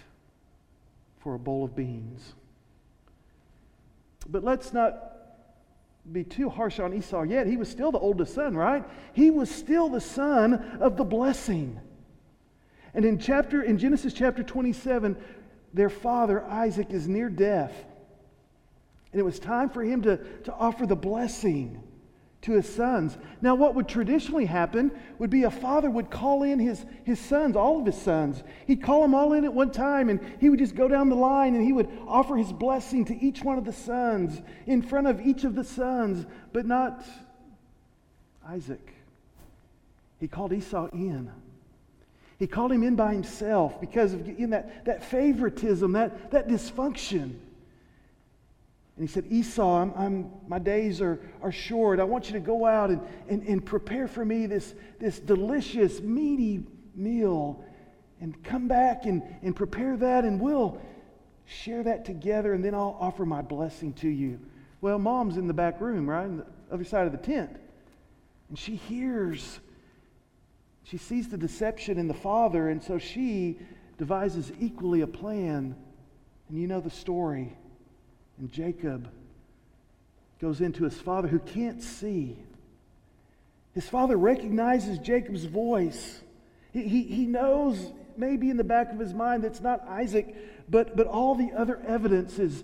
for 1.22 1.36
a 1.36 1.40
bowl 1.40 1.64
of 1.64 1.76
beans. 1.76 2.34
But 4.28 4.44
let's 4.44 4.74
not 4.74 5.12
be 6.12 6.24
too 6.24 6.50
harsh 6.50 6.80
on 6.80 6.94
Esau 6.94 7.24
yet. 7.24 7.48
He 7.48 7.58
was 7.58 7.70
still 7.70 7.92
the 7.92 8.00
oldest 8.00 8.34
son, 8.34 8.56
right? 8.56 8.84
He 9.14 9.30
was 9.30 9.50
still 9.50 9.90
the 9.90 10.02
son 10.02 10.54
of 10.80 10.98
the 10.98 11.04
blessing. 11.04 11.80
And 12.94 13.06
in 13.06 13.20
chapter 13.20 13.62
in 13.62 13.78
Genesis 13.78 14.14
chapter 14.14 14.44
27, 14.44 15.16
their 15.74 15.90
father 15.90 16.44
Isaac 16.46 16.92
is 16.92 17.08
near 17.08 17.30
death. 17.30 17.74
And 19.12 19.20
it 19.20 19.24
was 19.24 19.40
time 19.40 19.70
for 19.70 19.84
him 19.84 20.02
to, 20.04 20.18
to 20.44 20.54
offer 20.54 20.86
the 20.86 20.96
blessing 20.96 21.82
to 22.42 22.54
his 22.54 22.68
sons. 22.68 23.18
Now, 23.42 23.54
what 23.56 23.76
would 23.76 23.88
traditionally 23.88 24.46
happen 24.46 24.92
would 25.20 25.30
be 25.30 25.44
a 25.44 25.52
father 25.52 25.90
would 25.90 26.10
call 26.10 26.44
in 26.44 26.60
his, 26.60 26.86
his 27.04 27.20
sons, 27.20 27.56
all 27.56 27.80
of 27.80 27.86
his 27.86 28.02
sons. 28.02 28.42
He'd 28.66 28.82
call 28.82 29.04
them 29.04 29.14
all 29.14 29.34
in 29.34 29.46
at 29.46 29.54
one 29.54 29.72
time, 29.72 30.10
and 30.10 30.20
he 30.40 30.50
would 30.50 30.60
just 30.60 30.76
go 30.76 30.88
down 30.88 31.10
the 31.10 31.16
line 31.16 31.54
and 31.56 31.64
he 31.64 31.74
would 31.74 31.90
offer 32.08 32.36
his 32.36 32.52
blessing 32.52 33.06
to 33.06 33.24
each 33.24 33.44
one 33.44 33.58
of 33.58 33.66
the 33.66 33.74
sons 33.74 34.42
in 34.66 34.82
front 34.82 35.08
of 35.08 35.22
each 35.22 35.44
of 35.44 35.54
the 35.54 35.64
sons, 35.64 36.26
but 36.52 36.66
not 36.66 37.06
Isaac. 38.48 38.96
He 40.20 40.28
called 40.28 40.54
Esau 40.54 40.88
in. 40.94 41.32
He 42.40 42.48
called 42.48 42.72
him 42.72 42.82
in 42.82 42.96
by 42.96 43.14
himself 43.14 43.80
because 43.80 44.14
of 44.14 44.28
in 44.28 44.50
that, 44.50 44.86
that 44.86 45.04
favoritism, 45.04 45.92
that, 45.92 46.32
that 46.32 46.48
dysfunction. 46.48 47.36
And 48.98 49.08
he 49.08 49.12
said, 49.12 49.26
Esau, 49.30 49.82
I'm, 49.82 49.94
I'm, 49.96 50.32
my 50.48 50.60
days 50.60 51.02
are, 51.02 51.20
are 51.42 51.52
short. 51.52 52.00
I 52.00 52.04
want 52.04 52.28
you 52.28 52.34
to 52.34 52.40
go 52.40 52.66
out 52.66 52.90
and, 52.90 53.02
and, 53.30 53.42
and 53.44 53.66
prepare 53.66 54.08
for 54.08 54.24
me 54.24 54.46
this, 54.46 54.76
this 55.00 55.20
delicious, 55.20 56.02
meaty 56.02 56.64
meal 56.94 57.64
and 58.22 58.42
come 58.44 58.68
back 58.68 59.06
and, 59.06 59.24
and 59.42 59.56
prepare 59.56 59.98
that, 59.98 60.24
and 60.24 60.40
we'll 60.40 60.80
share 61.46 61.84
that 61.84 62.06
together, 62.06 62.54
and 62.54 62.64
then 62.64 62.76
I'll 62.76 62.96
offer 63.00 63.26
my 63.26 63.42
blessing 63.42 63.94
to 63.94 64.08
you. 64.08 64.40
Well, 64.80 65.00
mom's 65.00 65.38
in 65.38 65.48
the 65.48 65.54
back 65.54 65.82
room, 65.82 66.08
right? 66.08 66.26
On 66.26 66.38
the 66.38 66.46
other 66.72 66.84
side 66.84 67.08
of 67.08 67.12
the 67.12 67.18
tent. 67.18 67.58
And 68.50 68.58
she 68.58 68.76
hears, 68.76 69.60
she 70.84 70.98
sees 70.98 71.30
the 71.30 71.38
deception 71.38 71.98
in 71.98 72.08
the 72.08 72.14
father, 72.14 72.70
and 72.70 72.82
so 72.82 73.00
she 73.00 73.60
devises 73.98 74.52
equally 74.60 75.02
a 75.02 75.08
plan. 75.08 75.76
And 76.48 76.60
you 76.60 76.68
know 76.68 76.80
the 76.80 76.92
story. 76.92 77.58
And 78.42 78.52
Jacob 78.52 79.08
goes 80.42 80.62
into 80.62 80.84
his 80.84 81.00
father 81.00 81.28
who 81.28 81.38
can't 81.38 81.82
see. 81.82 82.36
His 83.76 83.88
father 83.88 84.18
recognizes 84.18 84.98
Jacob's 84.98 85.46
voice. 85.46 86.22
He, 86.74 86.82
he, 86.88 87.04
he 87.04 87.26
knows, 87.28 87.94
maybe 88.18 88.50
in 88.50 88.58
the 88.58 88.64
back 88.64 88.92
of 88.92 88.98
his 88.98 89.14
mind, 89.14 89.44
that's 89.44 89.62
not 89.62 89.88
Isaac, 89.88 90.36
but, 90.68 90.98
but 90.98 91.06
all 91.06 91.36
the 91.36 91.52
other 91.56 91.80
evidence 91.88 92.40
is, 92.40 92.64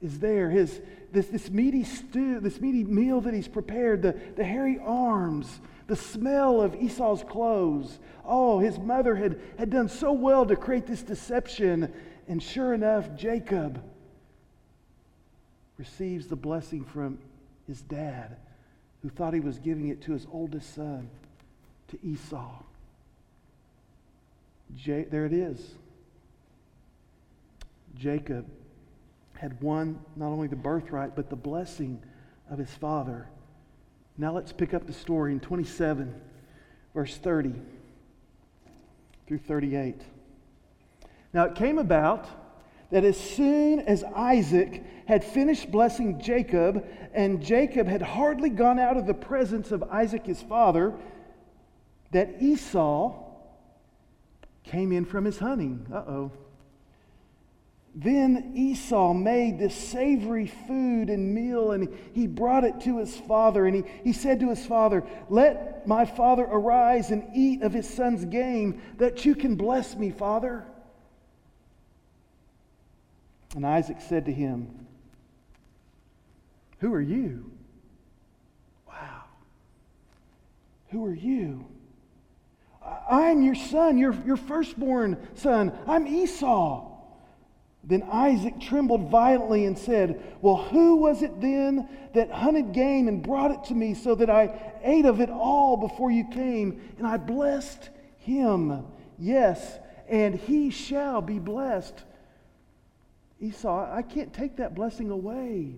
is 0.00 0.20
there. 0.20 0.48
His, 0.48 0.80
this, 1.12 1.26
this 1.26 1.50
meaty 1.50 1.84
stew, 1.84 2.40
this 2.40 2.58
meaty 2.58 2.82
meal 2.82 3.20
that 3.20 3.34
he's 3.34 3.46
prepared, 3.46 4.00
the, 4.00 4.18
the 4.36 4.44
hairy 4.44 4.80
arms, 4.82 5.60
the 5.86 5.96
smell 5.96 6.62
of 6.62 6.74
Esau's 6.76 7.24
clothes. 7.24 7.98
Oh, 8.24 8.58
his 8.58 8.78
mother 8.78 9.16
had, 9.16 9.38
had 9.58 9.68
done 9.68 9.90
so 9.90 10.12
well 10.12 10.46
to 10.46 10.56
create 10.56 10.86
this 10.86 11.02
deception. 11.02 11.92
And 12.26 12.42
sure 12.42 12.72
enough, 12.72 13.14
Jacob 13.14 13.82
receives 15.80 16.26
the 16.26 16.36
blessing 16.36 16.84
from 16.84 17.18
his 17.66 17.80
dad, 17.80 18.36
who 19.02 19.08
thought 19.08 19.32
he 19.32 19.40
was 19.40 19.58
giving 19.58 19.88
it 19.88 20.02
to 20.02 20.12
his 20.12 20.26
oldest 20.30 20.74
son, 20.74 21.08
to 21.88 21.98
Esau. 22.04 22.52
There 24.84 25.24
it 25.24 25.32
is. 25.32 25.72
Jacob 27.96 28.46
had 29.32 29.58
won 29.62 29.98
not 30.16 30.26
only 30.26 30.48
the 30.48 30.54
birthright, 30.54 31.16
but 31.16 31.30
the 31.30 31.36
blessing 31.36 32.02
of 32.50 32.58
his 32.58 32.70
father. 32.74 33.26
Now 34.18 34.32
let's 34.32 34.52
pick 34.52 34.74
up 34.74 34.86
the 34.86 34.92
story 34.92 35.32
in 35.32 35.40
27, 35.40 36.14
verse 36.94 37.16
30 37.16 37.54
through 39.26 39.38
38. 39.38 40.02
Now 41.32 41.44
it 41.44 41.54
came 41.54 41.78
about 41.78 42.28
that 42.90 43.04
as 43.04 43.18
soon 43.18 43.80
as 43.80 44.02
Isaac 44.04 44.84
had 45.06 45.24
finished 45.24 45.70
blessing 45.70 46.20
Jacob, 46.20 46.86
and 47.14 47.42
Jacob 47.42 47.86
had 47.86 48.02
hardly 48.02 48.50
gone 48.50 48.78
out 48.78 48.96
of 48.96 49.06
the 49.06 49.14
presence 49.14 49.70
of 49.72 49.82
Isaac 49.84 50.26
his 50.26 50.42
father, 50.42 50.94
that 52.12 52.36
Esau 52.40 53.30
came 54.64 54.92
in 54.92 55.04
from 55.04 55.24
his 55.24 55.38
hunting. 55.38 55.86
Uh 55.92 55.96
oh. 55.96 56.32
Then 57.94 58.52
Esau 58.54 59.12
made 59.12 59.58
this 59.58 59.74
savory 59.74 60.46
food 60.46 61.10
and 61.10 61.34
meal, 61.34 61.72
and 61.72 61.88
he 62.12 62.28
brought 62.28 62.62
it 62.62 62.80
to 62.82 62.98
his 62.98 63.16
father. 63.16 63.66
And 63.66 63.76
he, 63.76 63.84
he 64.04 64.12
said 64.12 64.38
to 64.40 64.50
his 64.50 64.64
father, 64.64 65.04
Let 65.28 65.88
my 65.88 66.04
father 66.04 66.44
arise 66.44 67.10
and 67.10 67.24
eat 67.34 67.62
of 67.62 67.72
his 67.72 67.88
son's 67.88 68.24
game, 68.24 68.80
that 68.98 69.24
you 69.24 69.34
can 69.34 69.56
bless 69.56 69.96
me, 69.96 70.10
father. 70.10 70.66
And 73.54 73.66
Isaac 73.66 73.98
said 74.00 74.26
to 74.26 74.32
him, 74.32 74.86
Who 76.78 76.92
are 76.94 77.00
you? 77.00 77.50
Wow. 78.86 79.24
Who 80.90 81.04
are 81.04 81.14
you? 81.14 81.66
I'm 83.10 83.42
your 83.42 83.54
son, 83.54 83.98
your, 83.98 84.14
your 84.24 84.36
firstborn 84.36 85.18
son. 85.34 85.76
I'm 85.86 86.06
Esau. 86.06 86.86
Then 87.82 88.02
Isaac 88.12 88.60
trembled 88.60 89.10
violently 89.10 89.64
and 89.64 89.76
said, 89.76 90.22
Well, 90.42 90.56
who 90.56 90.96
was 90.96 91.22
it 91.22 91.40
then 91.40 91.88
that 92.14 92.30
hunted 92.30 92.72
game 92.72 93.08
and 93.08 93.22
brought 93.22 93.50
it 93.50 93.64
to 93.64 93.74
me 93.74 93.94
so 93.94 94.14
that 94.14 94.30
I 94.30 94.74
ate 94.82 95.06
of 95.06 95.20
it 95.20 95.30
all 95.30 95.76
before 95.76 96.10
you 96.10 96.28
came? 96.28 96.80
And 96.98 97.06
I 97.06 97.16
blessed 97.16 97.88
him. 98.18 98.84
Yes, 99.18 99.78
and 100.08 100.34
he 100.34 100.70
shall 100.70 101.20
be 101.20 101.38
blessed. 101.38 102.04
Esau, 103.40 103.90
I 103.92 104.02
can't 104.02 104.32
take 104.32 104.56
that 104.56 104.74
blessing 104.74 105.10
away. 105.10 105.76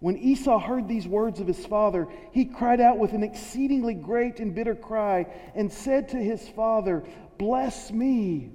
When 0.00 0.18
Esau 0.18 0.58
heard 0.58 0.88
these 0.88 1.06
words 1.06 1.38
of 1.38 1.46
his 1.46 1.64
father, 1.64 2.08
he 2.32 2.44
cried 2.44 2.80
out 2.80 2.98
with 2.98 3.12
an 3.12 3.22
exceedingly 3.22 3.94
great 3.94 4.40
and 4.40 4.54
bitter 4.54 4.74
cry 4.74 5.26
and 5.54 5.72
said 5.72 6.08
to 6.08 6.16
his 6.16 6.46
father, 6.48 7.04
Bless 7.38 7.90
me, 7.92 8.50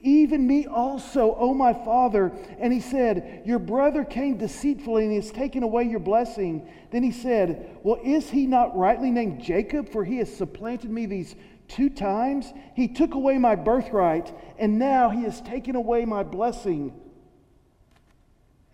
even 0.00 0.46
me 0.46 0.66
also, 0.66 1.34
O 1.34 1.52
my 1.52 1.72
father. 1.72 2.32
And 2.60 2.72
he 2.72 2.80
said, 2.80 3.42
Your 3.44 3.58
brother 3.58 4.04
came 4.04 4.38
deceitfully 4.38 5.04
and 5.04 5.14
has 5.14 5.32
taken 5.32 5.64
away 5.64 5.84
your 5.84 5.98
blessing. 5.98 6.68
Then 6.92 7.02
he 7.02 7.10
said, 7.10 7.76
Well, 7.82 7.98
is 8.04 8.30
he 8.30 8.46
not 8.46 8.76
rightly 8.76 9.10
named 9.10 9.42
Jacob? 9.42 9.88
For 9.88 10.04
he 10.04 10.18
has 10.18 10.34
supplanted 10.34 10.90
me 10.90 11.06
these 11.06 11.34
Two 11.68 11.90
times 11.90 12.52
he 12.74 12.88
took 12.88 13.14
away 13.14 13.38
my 13.38 13.54
birthright, 13.54 14.34
and 14.58 14.78
now 14.78 15.10
he 15.10 15.22
has 15.22 15.40
taken 15.42 15.76
away 15.76 16.04
my 16.04 16.22
blessing. 16.22 16.92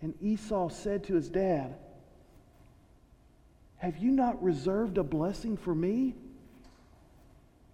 And 0.01 0.15
Esau 0.21 0.69
said 0.69 1.03
to 1.05 1.15
his 1.15 1.29
dad, 1.29 1.75
Have 3.77 3.97
you 3.97 4.11
not 4.11 4.41
reserved 4.41 4.97
a 4.97 5.03
blessing 5.03 5.57
for 5.57 5.75
me? 5.75 6.15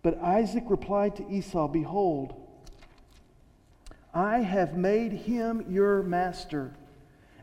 But 0.01 0.17
Isaac 0.19 0.63
replied 0.67 1.15
to 1.17 1.29
Esau, 1.29 1.67
Behold, 1.67 2.33
I 4.13 4.39
have 4.39 4.75
made 4.75 5.11
him 5.13 5.65
your 5.69 6.01
master 6.01 6.73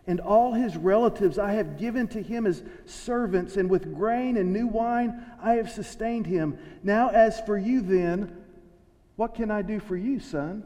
and 0.08 0.20
all 0.20 0.54
his 0.54 0.74
relatives 0.74 1.38
I 1.38 1.52
have 1.52 1.78
given 1.78 2.08
to 2.08 2.22
him 2.22 2.46
as 2.46 2.62
servants, 2.86 3.58
and 3.58 3.68
with 3.68 3.94
grain 3.94 4.38
and 4.38 4.54
new 4.54 4.66
wine 4.66 5.22
I 5.40 5.56
have 5.56 5.70
sustained 5.70 6.26
him. 6.26 6.58
Now, 6.82 7.10
as 7.10 7.40
for 7.42 7.58
you, 7.58 7.82
then, 7.82 8.34
what 9.16 9.34
can 9.34 9.50
I 9.50 9.60
do 9.60 9.78
for 9.78 9.98
you, 9.98 10.18
son? 10.18 10.64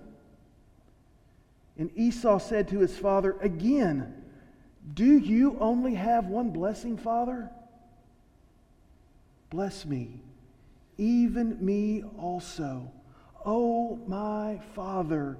And 1.77 1.91
Esau 1.97 2.39
said 2.39 2.69
to 2.69 2.79
his 2.79 2.97
father, 2.97 3.37
Again, 3.41 4.15
Do 4.95 5.19
you 5.19 5.57
only 5.59 5.97
have 5.97 6.27
one 6.27 6.51
blessing, 6.51 6.97
Father? 6.97 7.51
Bless 9.51 9.85
me, 9.85 10.21
even 10.99 11.65
me 11.65 12.05
also. 12.17 12.93
Oh, 13.45 13.97
my 14.07 14.61
Father. 14.77 15.37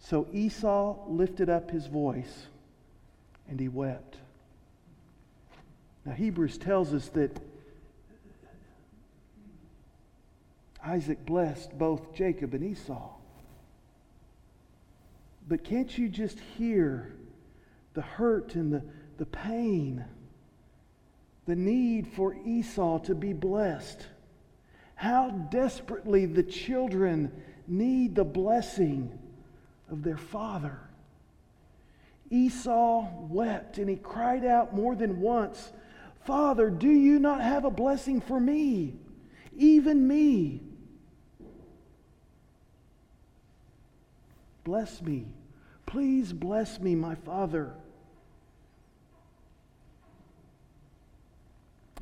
So 0.00 0.26
Esau 0.32 0.96
lifted 1.08 1.48
up 1.48 1.70
his 1.70 1.86
voice 1.86 2.46
and 3.48 3.60
he 3.60 3.68
wept. 3.68 4.16
Now, 6.04 6.12
Hebrews 6.12 6.56
tells 6.56 6.94
us 6.94 7.08
that 7.10 7.36
Isaac 10.82 11.26
blessed 11.26 11.76
both 11.78 12.14
Jacob 12.14 12.54
and 12.54 12.64
Esau. 12.64 13.10
But 15.46 15.62
can't 15.64 15.96
you 15.98 16.08
just 16.08 16.38
hear 16.56 17.12
the 17.92 18.02
hurt 18.02 18.54
and 18.54 18.72
the, 18.72 18.82
the 19.18 19.26
pain, 19.26 20.04
the 21.44 21.56
need 21.56 22.06
for 22.08 22.34
Esau 22.46 22.98
to 23.00 23.14
be 23.14 23.32
blessed? 23.32 24.06
How 24.94 25.30
desperately 25.30 26.24
the 26.24 26.42
children 26.42 27.32
need 27.66 28.14
the 28.14 28.24
blessing 28.24 29.18
of 29.90 30.02
their 30.02 30.16
father. 30.16 30.78
Esau 32.30 33.08
wept 33.28 33.78
and 33.78 33.90
he 33.90 33.96
cried 33.96 34.44
out 34.44 34.74
more 34.74 34.94
than 34.94 35.20
once, 35.20 35.72
Father, 36.24 36.70
do 36.70 36.88
you 36.88 37.18
not 37.18 37.40
have 37.40 37.64
a 37.64 37.70
blessing 37.70 38.20
for 38.20 38.38
me, 38.38 38.94
even 39.56 40.06
me? 40.06 40.60
Bless 44.64 45.00
me. 45.02 45.26
Please 45.86 46.32
bless 46.32 46.78
me, 46.78 46.94
my 46.94 47.16
father. 47.16 47.72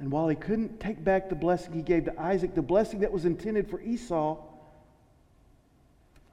And 0.00 0.12
while 0.12 0.28
he 0.28 0.36
couldn't 0.36 0.78
take 0.78 1.02
back 1.02 1.28
the 1.28 1.34
blessing 1.34 1.72
he 1.72 1.82
gave 1.82 2.04
to 2.04 2.20
Isaac, 2.20 2.54
the 2.54 2.62
blessing 2.62 3.00
that 3.00 3.12
was 3.12 3.24
intended 3.24 3.70
for 3.70 3.80
Esau, 3.80 4.36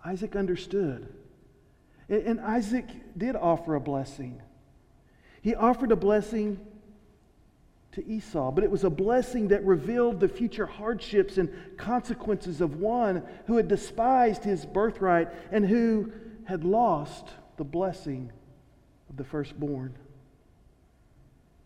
Isaac 0.04 0.36
understood. 0.36 1.08
And 2.08 2.40
Isaac 2.40 2.86
did 3.18 3.36
offer 3.36 3.76
a 3.76 3.80
blessing. 3.80 4.42
He 5.42 5.56
offered 5.56 5.92
a 5.92 5.96
blessing 5.96 6.60
to 7.94 8.06
Esau, 8.06 8.52
but 8.52 8.64
it 8.64 8.70
was 8.70 8.84
a 8.84 8.90
blessing 8.90 9.48
that 9.50 9.64
revealed 9.64 10.20
the 10.20 10.28
future 10.28 10.66
hardships 10.66 11.38
and 11.38 11.50
consequences 11.78 12.62
of 12.62 12.80
one 12.80 13.24
who 13.48 13.58
had 13.58 13.68
despised 13.68 14.44
his 14.44 14.66
birthright 14.66 15.30
and 15.52 15.66
who 15.66 16.12
had 16.44 16.64
lost 16.64 17.28
the 17.58 17.64
blessing 17.64 18.32
of 19.10 19.18
the 19.18 19.24
firstborn. 19.24 19.94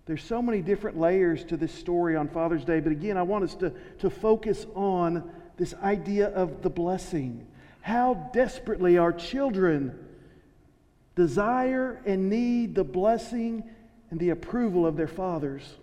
There's 0.05 0.23
so 0.23 0.41
many 0.41 0.61
different 0.61 0.97
layers 0.97 1.43
to 1.45 1.57
this 1.57 1.73
story 1.73 2.15
on 2.15 2.29
Father's 2.29 2.65
Day, 2.65 2.79
but 2.79 2.91
again, 2.91 3.17
I 3.17 3.23
want 3.23 3.43
us 3.43 3.55
to, 3.55 3.73
to 3.99 4.09
focus 4.09 4.65
on 4.73 5.29
this 5.57 5.73
idea 5.83 6.29
of 6.29 6.61
the 6.61 6.69
blessing. 6.69 7.45
How 7.81 8.29
desperately 8.33 8.97
our 8.97 9.13
children 9.13 10.07
desire 11.19 12.01
and 12.05 12.29
need 12.29 12.73
the 12.73 12.83
blessing 12.83 13.61
and 14.09 14.17
the 14.21 14.29
approval 14.29 14.85
of 14.85 14.95
their 14.95 15.05
fathers. 15.05 15.75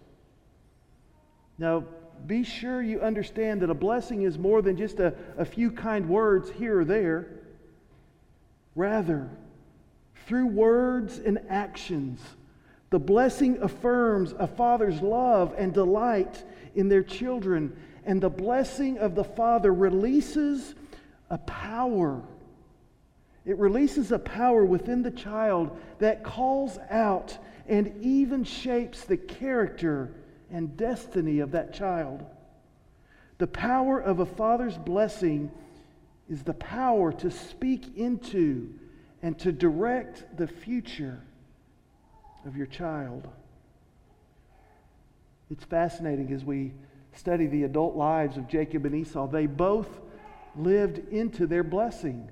Now, 1.59 1.85
be 2.27 2.43
sure 2.43 2.81
you 2.81 3.03
understand 3.03 3.61
that 3.61 3.69
a 3.69 3.75
blessing 3.75 4.23
is 4.23 4.39
more 4.39 4.63
than 4.63 4.79
just 4.79 4.99
a, 4.99 5.13
a 5.37 5.45
few 5.45 5.71
kind 5.71 6.09
words 6.09 6.51
here 6.51 6.81
or 6.81 6.85
there. 6.87 7.27
Rather, 8.75 9.29
through 10.27 10.47
words 10.47 11.19
and 11.19 11.39
actions, 11.51 12.19
the 12.89 12.99
blessing 12.99 13.59
affirms 13.61 14.33
a 14.39 14.47
father's 14.47 15.03
love 15.03 15.55
and 15.59 15.75
delight 15.75 16.45
in 16.75 16.89
their 16.89 17.03
children, 17.03 17.77
and 18.07 18.23
the 18.23 18.31
blessing 18.31 18.97
of 18.97 19.15
the 19.15 19.25
father 19.25 19.75
releases 19.75 20.75
a 21.29 21.37
power. 21.37 22.23
It 23.47 23.59
releases 23.59 24.11
a 24.11 24.19
power 24.19 24.65
within 24.65 25.03
the 25.03 25.11
child 25.13 25.79
that 26.01 26.25
calls 26.25 26.79
out 26.91 27.39
and 27.69 27.95
even 28.03 28.43
shapes 28.43 29.05
the 29.05 29.17
character 29.17 30.13
and 30.51 30.77
destiny 30.77 31.39
of 31.39 31.53
that 31.53 31.73
child. 31.73 32.27
The 33.39 33.47
power 33.47 34.01
of 34.01 34.19
a 34.19 34.27
father's 34.27 34.77
blessing 34.77 35.53
is 36.29 36.43
the 36.43 36.55
power 36.55 37.13
to 37.13 37.31
speak 37.31 37.97
into 37.97 38.75
and 39.23 39.39
to 39.39 39.53
direct 39.53 40.37
the 40.37 40.49
future 40.49 41.23
of 42.45 42.57
your 42.57 42.67
child. 42.67 43.29
It's 45.51 45.65
fascinating 45.65 46.33
as 46.33 46.45
we 46.45 46.73
study 47.13 47.47
the 47.47 47.63
adult 47.63 47.95
lives 47.95 48.37
of 48.37 48.49
Jacob 48.49 48.87
and 48.87 48.95
Esau. 48.95 49.29
They 49.29 49.47
both 49.47 49.89
lived 50.57 50.99
into 51.13 51.47
their 51.47 51.63
blessing. 51.63 52.29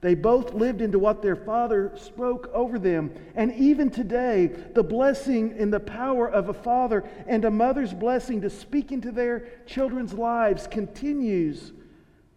They 0.00 0.14
both 0.14 0.54
lived 0.54 0.80
into 0.80 0.98
what 0.98 1.22
their 1.22 1.34
father 1.34 1.92
spoke 1.96 2.50
over 2.54 2.78
them. 2.78 3.12
And 3.34 3.52
even 3.54 3.90
today, 3.90 4.46
the 4.46 4.84
blessing 4.84 5.56
and 5.58 5.72
the 5.72 5.80
power 5.80 6.30
of 6.30 6.48
a 6.48 6.54
father 6.54 7.04
and 7.26 7.44
a 7.44 7.50
mother's 7.50 7.92
blessing 7.92 8.40
to 8.42 8.50
speak 8.50 8.92
into 8.92 9.10
their 9.10 9.48
children's 9.66 10.14
lives 10.14 10.68
continues 10.68 11.72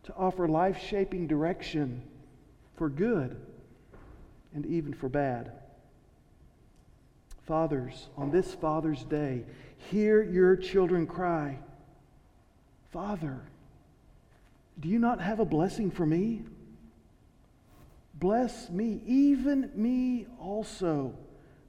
to 0.03 0.13
offer 0.15 0.47
life 0.47 0.79
shaping 0.79 1.27
direction 1.27 2.01
for 2.77 2.89
good 2.89 3.39
and 4.55 4.65
even 4.65 4.93
for 4.93 5.07
bad. 5.07 5.51
Fathers, 7.45 8.09
on 8.17 8.31
this 8.31 8.53
Father's 8.55 9.03
Day, 9.03 9.43
hear 9.77 10.23
your 10.23 10.55
children 10.55 11.05
cry, 11.05 11.59
Father, 12.91 13.41
do 14.79 14.89
you 14.89 14.97
not 14.97 15.21
have 15.21 15.39
a 15.39 15.45
blessing 15.45 15.91
for 15.91 16.05
me? 16.05 16.41
Bless 18.21 18.69
me, 18.69 19.01
even 19.07 19.71
me 19.73 20.27
also, 20.39 21.15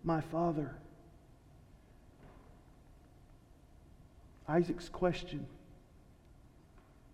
my 0.05 0.21
Father. 0.21 0.77
Isaac's 4.47 4.91
question 4.91 5.47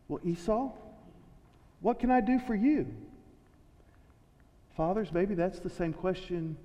Well, 0.08 0.20
Esau, 0.24 0.72
what 1.80 2.00
can 2.00 2.10
I 2.10 2.20
do 2.20 2.40
for 2.40 2.56
you? 2.56 2.88
Fathers, 4.76 5.12
maybe 5.12 5.36
that's 5.36 5.60
the 5.60 5.70
same 5.70 5.92
question 5.92 6.56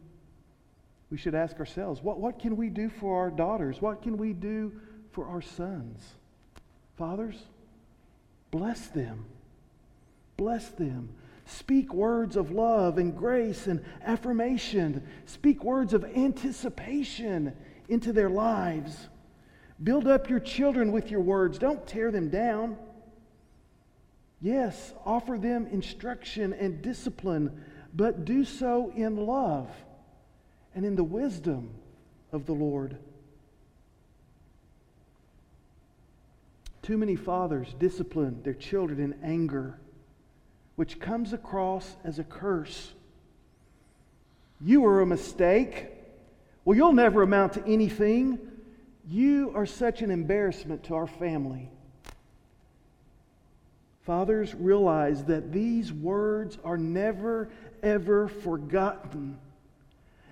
we 1.12 1.18
should 1.18 1.36
ask 1.36 1.60
ourselves. 1.60 2.02
What, 2.02 2.20
what 2.20 2.40
can 2.40 2.58
we 2.58 2.70
do 2.70 2.90
for 2.90 3.20
our 3.20 3.30
daughters? 3.30 3.84
What 3.84 4.02
can 4.02 4.18
we 4.18 4.34
do 4.34 4.72
for 5.12 5.28
our 5.28 5.44
sons? 5.44 6.04
Fathers, 6.98 7.36
bless 8.50 8.88
them. 8.88 9.26
Bless 10.38 10.70
them. 10.70 11.10
Speak 11.46 11.94
words 11.94 12.36
of 12.36 12.52
love 12.52 12.98
and 12.98 13.16
grace 13.16 13.68
and 13.68 13.84
affirmation. 14.04 15.06
Speak 15.26 15.64
words 15.64 15.94
of 15.94 16.06
anticipation 16.06 17.54
into 17.90 18.14
their 18.14 18.30
lives. 18.30 19.10
Build 19.84 20.08
up 20.08 20.30
your 20.30 20.40
children 20.40 20.92
with 20.92 21.12
your 21.12 21.20
words. 21.20 21.58
Don't 21.58 21.86
tear 21.86 22.12
them 22.12 22.30
down. 22.30 22.78
Yes, 24.42 24.94
offer 25.06 25.38
them 25.38 25.68
instruction 25.68 26.54
and 26.54 26.82
discipline, 26.82 27.64
but 27.94 28.26
do 28.26 28.44
so 28.46 28.92
in 28.96 29.16
love 29.16 29.70
and 30.76 30.86
in 30.86 30.96
the 30.96 31.04
wisdom 31.04 31.70
of 32.32 32.46
the 32.46 32.54
Lord. 32.54 32.98
Too 36.82 36.98
many 36.98 37.16
fathers 37.16 37.74
discipline 37.80 38.42
their 38.44 38.54
children 38.54 39.00
in 39.00 39.16
anger 39.24 39.80
which 40.76 41.00
comes 41.00 41.34
across 41.34 41.96
as 42.04 42.20
a 42.20 42.24
curse. 42.24 42.94
You 44.60 44.82
were 44.82 45.02
a 45.02 45.06
mistake. 45.06 45.88
Well, 46.66 46.76
you'll 46.76 46.94
never 46.94 47.22
amount 47.22 47.54
to 47.54 47.66
anything. 47.66 48.40
You 49.08 49.52
are 49.56 49.66
such 49.66 50.02
an 50.02 50.10
embarrassment 50.10 50.84
to 50.86 50.96
our 50.96 51.08
family. 51.08 51.70
Fathers, 54.06 54.54
realize 54.56 55.26
that 55.26 55.52
these 55.52 55.94
words 55.94 56.58
are 56.64 56.78
never, 56.78 57.50
ever 57.82 58.28
forgotten. 58.28 59.38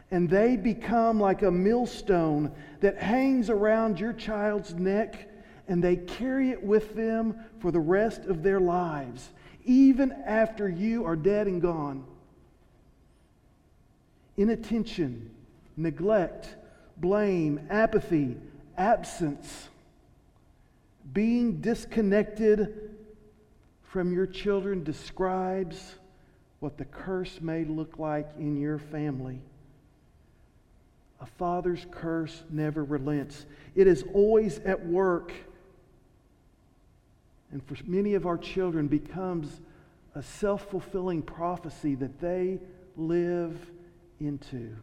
And 0.09 0.29
they 0.29 0.57
become 0.57 1.19
like 1.19 1.41
a 1.41 1.51
millstone 1.51 2.51
that 2.81 2.97
hangs 2.97 3.49
around 3.49 3.99
your 3.99 4.11
child's 4.11 4.73
neck, 4.73 5.29
and 5.69 5.81
they 5.81 5.95
carry 5.95 6.49
it 6.49 6.61
with 6.61 6.95
them 6.95 7.35
for 7.59 7.71
the 7.71 7.79
rest 7.79 8.25
of 8.25 8.43
their 8.43 8.59
lives 8.59 9.29
even 9.65 10.11
after 10.11 10.67
you 10.67 11.05
are 11.05 11.15
dead 11.15 11.47
and 11.47 11.61
gone. 11.61 12.05
Inattention, 14.37 15.29
neglect, 15.77 16.55
blame, 16.97 17.67
apathy, 17.69 18.37
absence, 18.77 19.69
being 21.13 21.61
disconnected 21.61 22.91
from 23.83 24.13
your 24.13 24.25
children 24.25 24.83
describes 24.83 25.95
what 26.59 26.77
the 26.77 26.85
curse 26.85 27.41
may 27.41 27.65
look 27.65 27.99
like 27.99 28.29
in 28.37 28.55
your 28.59 28.77
family. 28.77 29.39
A 31.19 31.25
father's 31.25 31.85
curse 31.91 32.43
never 32.49 32.83
relents, 32.83 33.45
it 33.75 33.87
is 33.87 34.03
always 34.13 34.59
at 34.59 34.85
work. 34.85 35.33
And 37.51 37.63
for 37.65 37.75
many 37.85 38.13
of 38.13 38.25
our 38.25 38.37
children, 38.37 38.87
becomes 38.87 39.59
a 40.15 40.23
self 40.23 40.69
fulfilling 40.69 41.21
prophecy 41.21 41.95
that 41.95 42.19
they 42.19 42.59
live 42.95 43.71
into. 44.19 44.75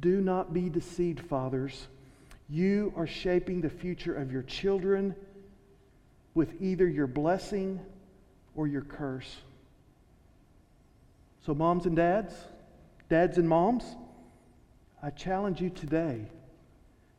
Do 0.00 0.20
not 0.20 0.52
be 0.52 0.68
deceived, 0.68 1.20
fathers. 1.20 1.86
You 2.48 2.92
are 2.96 3.06
shaping 3.06 3.60
the 3.60 3.70
future 3.70 4.14
of 4.14 4.32
your 4.32 4.42
children 4.42 5.14
with 6.34 6.60
either 6.60 6.86
your 6.86 7.06
blessing 7.06 7.80
or 8.54 8.66
your 8.66 8.82
curse. 8.82 9.36
So, 11.46 11.54
moms 11.54 11.86
and 11.86 11.96
dads, 11.96 12.34
dads 13.08 13.38
and 13.38 13.48
moms, 13.48 13.84
I 15.02 15.10
challenge 15.10 15.60
you 15.60 15.70
today 15.70 16.26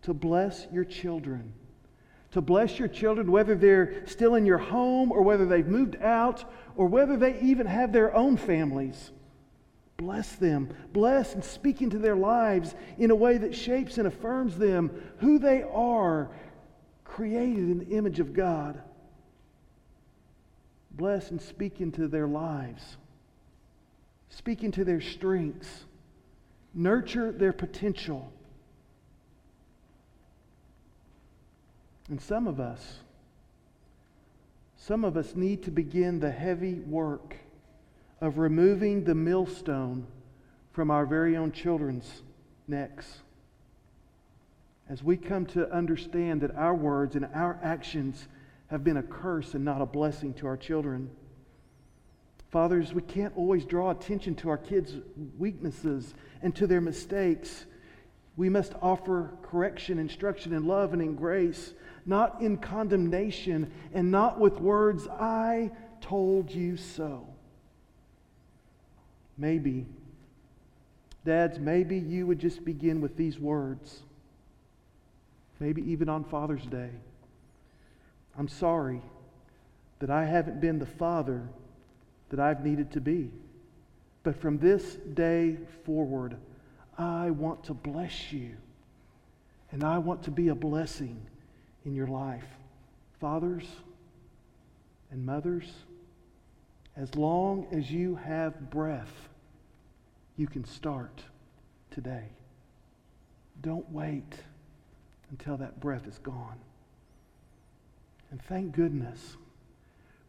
to 0.04 0.14
bless 0.14 0.68
your 0.72 0.84
children. 0.84 1.54
To 2.36 2.42
bless 2.42 2.78
your 2.80 2.90
children, 2.90 3.32
whether 3.32 3.56
they're 3.56 4.06
still 4.08 4.36
in 4.36 4.46
your 4.46 4.58
home 4.58 5.14
or 5.14 5.22
whether 5.22 5.46
they've 5.46 5.66
moved 5.66 5.96
out 6.02 6.44
or 6.76 6.86
whether 6.86 7.16
they 7.16 7.40
even 7.40 7.66
have 7.66 7.94
their 7.94 8.14
own 8.14 8.36
families. 8.36 9.12
Bless 9.96 10.36
them. 10.36 10.76
Bless 10.92 11.34
and 11.34 11.42
speak 11.42 11.82
into 11.82 11.98
their 11.98 12.18
lives 12.18 12.76
in 12.98 13.10
a 13.10 13.16
way 13.16 13.38
that 13.38 13.56
shapes 13.56 13.98
and 13.98 14.06
affirms 14.06 14.58
them 14.58 14.92
who 15.20 15.40
they 15.40 15.64
are, 15.64 16.30
created 17.06 17.70
in 17.70 17.80
the 17.80 17.96
image 17.96 18.20
of 18.20 18.34
God. 18.34 18.82
Bless 20.92 21.32
and 21.32 21.42
speak 21.42 21.80
into 21.80 22.10
their 22.10 22.28
lives. 22.28 22.98
Speak 24.28 24.62
into 24.62 24.84
their 24.84 25.00
strengths. 25.00 25.86
Nurture 26.74 27.32
their 27.32 27.54
potential. 27.54 28.30
And 32.10 32.22
some 32.22 32.48
of 32.48 32.60
us, 32.60 33.00
some 34.78 35.04
of 35.04 35.18
us 35.18 35.36
need 35.36 35.64
to 35.64 35.72
begin 35.72 36.20
the 36.20 36.32
heavy 36.32 36.76
work 36.76 37.36
of 38.22 38.38
removing 38.38 39.04
the 39.04 39.16
millstone 39.16 40.06
from 40.72 40.92
our 40.92 41.06
very 41.06 41.36
own 41.36 41.52
children's 41.52 42.22
necks. 42.68 43.22
As 44.88 45.04
we 45.04 45.18
come 45.18 45.48
to 45.48 45.72
understand 45.72 46.42
that 46.42 46.56
our 46.56 46.76
words 46.76 47.16
and 47.16 47.26
our 47.34 47.60
actions 47.64 48.28
have 48.68 48.84
been 48.84 48.98
a 48.98 49.04
curse 49.04 49.54
and 49.54 49.66
not 49.66 49.82
a 49.82 49.86
blessing 49.86 50.34
to 50.36 50.48
our 50.48 50.58
children. 50.58 51.10
Fathers, 52.52 52.94
we 52.94 53.02
can't 53.02 53.36
always 53.36 53.66
draw 53.66 53.90
attention 53.90 54.36
to 54.36 54.50
our 54.50 54.58
kids' 54.58 54.94
weaknesses 55.38 56.14
and 56.42 56.56
to 56.56 56.68
their 56.68 56.82
mistakes. 56.82 57.66
We 58.38 58.50
must 58.50 58.74
offer 58.82 59.32
correction, 59.42 59.98
instruction, 59.98 60.54
and 60.54 60.68
love 60.68 60.94
and 60.94 61.02
in 61.02 61.16
grace, 61.16 61.74
not 62.06 62.42
in 62.42 62.58
condemnation 62.58 63.72
and 63.94 64.12
not 64.12 64.40
with 64.40 64.60
words, 64.60 65.08
I 65.08 65.72
told 66.02 66.52
you 66.52 66.78
so. 66.78 67.28
Maybe, 69.38 69.86
dads, 71.26 71.60
maybe 71.60 71.98
you 71.98 72.28
would 72.28 72.40
just 72.40 72.64
begin 72.64 73.02
with 73.02 73.18
these 73.18 73.40
words. 73.40 74.02
Maybe 75.60 75.82
even 75.92 76.10
on 76.10 76.24
Father's 76.24 76.66
Day. 76.66 76.92
I'm 78.38 78.48
sorry 78.48 79.02
that 80.00 80.10
I 80.10 80.26
haven't 80.26 80.60
been 80.62 80.80
the 80.80 80.86
father 80.86 81.48
that 82.30 82.40
I've 82.40 82.64
needed 82.64 82.92
to 82.92 83.02
be. 83.02 83.32
But 84.24 84.40
from 84.40 84.58
this 84.58 84.96
day 85.14 85.58
forward, 85.86 86.38
I 86.98 87.32
want 87.32 87.64
to 87.66 87.74
bless 87.74 88.32
you. 88.32 88.52
And 89.72 89.84
I 89.84 89.98
want 89.98 90.24
to 90.24 90.32
be 90.32 90.50
a 90.50 90.56
blessing 90.56 91.20
in 91.86 91.96
your 91.96 92.08
life. 92.08 92.46
Fathers 93.20 93.66
and 95.12 95.26
mothers, 95.26 95.72
as 96.98 97.16
long 97.16 97.68
as 97.72 97.90
you 97.92 98.16
have 98.16 98.70
breath, 98.70 99.30
you 100.38 100.48
can 100.48 100.66
start 100.66 101.22
today. 101.92 102.26
Don't 103.62 103.90
wait 103.92 104.36
until 105.32 105.58
that 105.58 105.80
breath 105.80 106.08
is 106.08 106.18
gone. 106.20 106.60
And 108.32 108.42
thank 108.42 108.74
goodness 108.74 109.38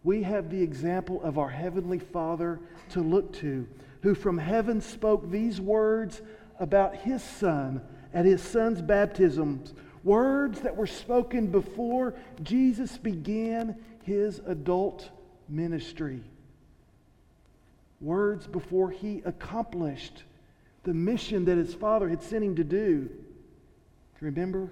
we 0.06 0.22
have 0.22 0.50
the 0.50 0.62
example 0.62 1.20
of 1.24 1.36
our 1.36 1.48
Heavenly 1.48 1.98
Father 1.98 2.60
to 2.90 3.00
look 3.00 3.32
to, 3.40 3.66
who 4.02 4.14
from 4.14 4.38
heaven 4.38 4.80
spoke 4.80 5.28
these 5.28 5.60
words 5.60 6.22
about 6.60 6.94
His 6.94 7.24
Son 7.24 7.80
at 8.14 8.24
His 8.24 8.40
Son's 8.40 8.80
baptism, 8.80 9.64
words 10.06 10.60
that 10.60 10.76
were 10.76 10.86
spoken 10.86 11.48
before 11.48 12.14
Jesus 12.42 12.96
began 12.96 13.76
His 14.04 14.40
adult 14.46 15.10
ministry. 15.48 16.22
Words 18.00 18.46
before 18.46 18.90
He 18.90 19.20
accomplished 19.24 20.22
the 20.84 20.94
mission 20.94 21.44
that 21.46 21.58
His 21.58 21.74
Father 21.74 22.08
had 22.08 22.22
sent 22.22 22.44
Him 22.44 22.54
to 22.54 22.64
do. 22.64 23.00
Do 23.08 24.24
you 24.24 24.26
remember? 24.26 24.70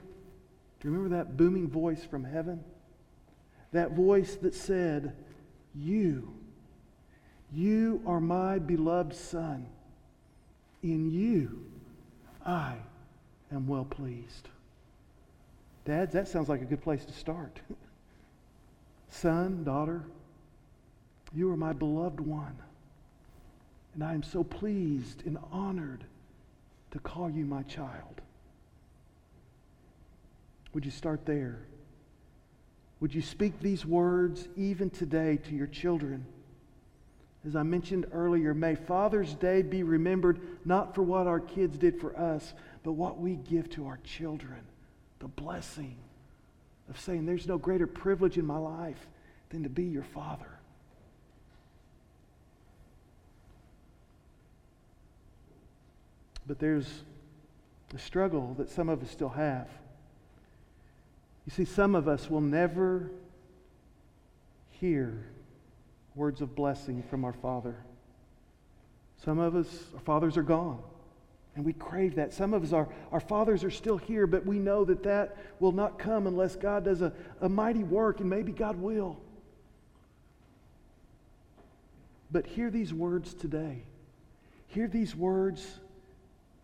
Do 0.80 0.88
you 0.88 0.94
remember 0.94 1.16
that 1.16 1.36
booming 1.36 1.68
voice 1.68 2.04
from 2.04 2.22
heaven? 2.22 2.62
That 3.72 3.92
voice 3.92 4.36
that 4.36 4.54
said, 4.54 5.16
You, 5.74 6.32
you 7.52 8.02
are 8.06 8.20
my 8.20 8.60
beloved 8.60 9.14
Son. 9.16 9.66
In 10.84 11.10
you, 11.10 11.64
I 12.46 12.76
am 13.50 13.66
well 13.66 13.86
pleased. 13.86 14.48
Dads, 15.84 16.12
that 16.14 16.28
sounds 16.28 16.48
like 16.48 16.62
a 16.62 16.64
good 16.64 16.82
place 16.82 17.04
to 17.04 17.12
start. 17.12 17.60
Son, 19.10 19.64
daughter, 19.64 20.02
you 21.34 21.50
are 21.50 21.56
my 21.56 21.72
beloved 21.72 22.20
one. 22.20 22.56
And 23.94 24.02
I 24.02 24.14
am 24.14 24.22
so 24.22 24.42
pleased 24.42 25.24
and 25.26 25.38
honored 25.52 26.04
to 26.90 26.98
call 26.98 27.30
you 27.30 27.44
my 27.44 27.62
child. 27.62 28.20
Would 30.72 30.84
you 30.84 30.90
start 30.90 31.26
there? 31.26 31.60
Would 33.00 33.14
you 33.14 33.22
speak 33.22 33.60
these 33.60 33.84
words 33.84 34.48
even 34.56 34.90
today 34.90 35.38
to 35.48 35.54
your 35.54 35.66
children? 35.66 36.24
As 37.46 37.54
I 37.54 37.62
mentioned 37.62 38.06
earlier, 38.10 38.54
may 38.54 38.74
Father's 38.74 39.34
Day 39.34 39.60
be 39.62 39.82
remembered 39.82 40.40
not 40.64 40.94
for 40.94 41.02
what 41.02 41.26
our 41.26 41.40
kids 41.40 41.76
did 41.76 42.00
for 42.00 42.18
us, 42.18 42.54
but 42.82 42.92
what 42.92 43.20
we 43.20 43.36
give 43.36 43.68
to 43.70 43.86
our 43.86 43.98
children. 44.02 44.60
The 45.24 45.28
blessing 45.28 45.96
of 46.90 47.00
saying, 47.00 47.24
There's 47.24 47.48
no 47.48 47.56
greater 47.56 47.86
privilege 47.86 48.36
in 48.36 48.44
my 48.44 48.58
life 48.58 49.06
than 49.48 49.62
to 49.62 49.70
be 49.70 49.84
your 49.84 50.02
father. 50.02 50.50
But 56.46 56.58
there's 56.58 57.04
a 57.94 57.98
struggle 57.98 58.54
that 58.58 58.68
some 58.68 58.90
of 58.90 59.02
us 59.02 59.10
still 59.10 59.30
have. 59.30 59.66
You 61.46 61.52
see, 61.52 61.64
some 61.64 61.94
of 61.94 62.06
us 62.06 62.28
will 62.28 62.42
never 62.42 63.10
hear 64.72 65.24
words 66.14 66.42
of 66.42 66.54
blessing 66.54 67.02
from 67.08 67.24
our 67.24 67.32
Father. 67.32 67.76
Some 69.24 69.38
of 69.38 69.56
us, 69.56 69.84
our 69.94 70.00
fathers 70.00 70.36
are 70.36 70.42
gone, 70.42 70.82
and 71.56 71.64
we 71.64 71.72
crave 71.72 72.16
that. 72.16 72.32
Some 72.32 72.52
of 72.52 72.64
us, 72.64 72.72
our, 72.72 72.88
our 73.12 73.20
fathers 73.20 73.62
are 73.62 73.70
still 73.70 73.96
here, 73.96 74.26
but 74.26 74.44
we 74.44 74.58
know 74.58 74.84
that 74.84 75.02
that 75.04 75.36
will 75.60 75.72
not 75.72 75.98
come 75.98 76.26
unless 76.26 76.56
God 76.56 76.84
does 76.84 77.00
a, 77.00 77.12
a 77.40 77.48
mighty 77.48 77.84
work, 77.84 78.20
and 78.20 78.28
maybe 78.28 78.52
God 78.52 78.76
will. 78.76 79.18
But 82.30 82.46
hear 82.46 82.70
these 82.70 82.92
words 82.92 83.34
today. 83.34 83.84
Hear 84.68 84.88
these 84.88 85.14
words 85.14 85.64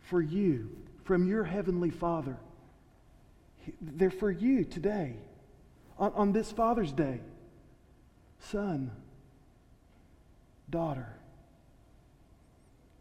for 0.02 0.20
you 0.20 0.70
from 1.04 1.28
your 1.28 1.44
Heavenly 1.44 1.90
Father. 1.90 2.36
They're 3.80 4.10
for 4.10 4.30
you 4.30 4.64
today, 4.64 5.14
on, 5.98 6.12
on 6.14 6.32
this 6.32 6.50
Father's 6.50 6.90
Day. 6.90 7.20
Son, 8.40 8.90
daughter, 10.70 11.14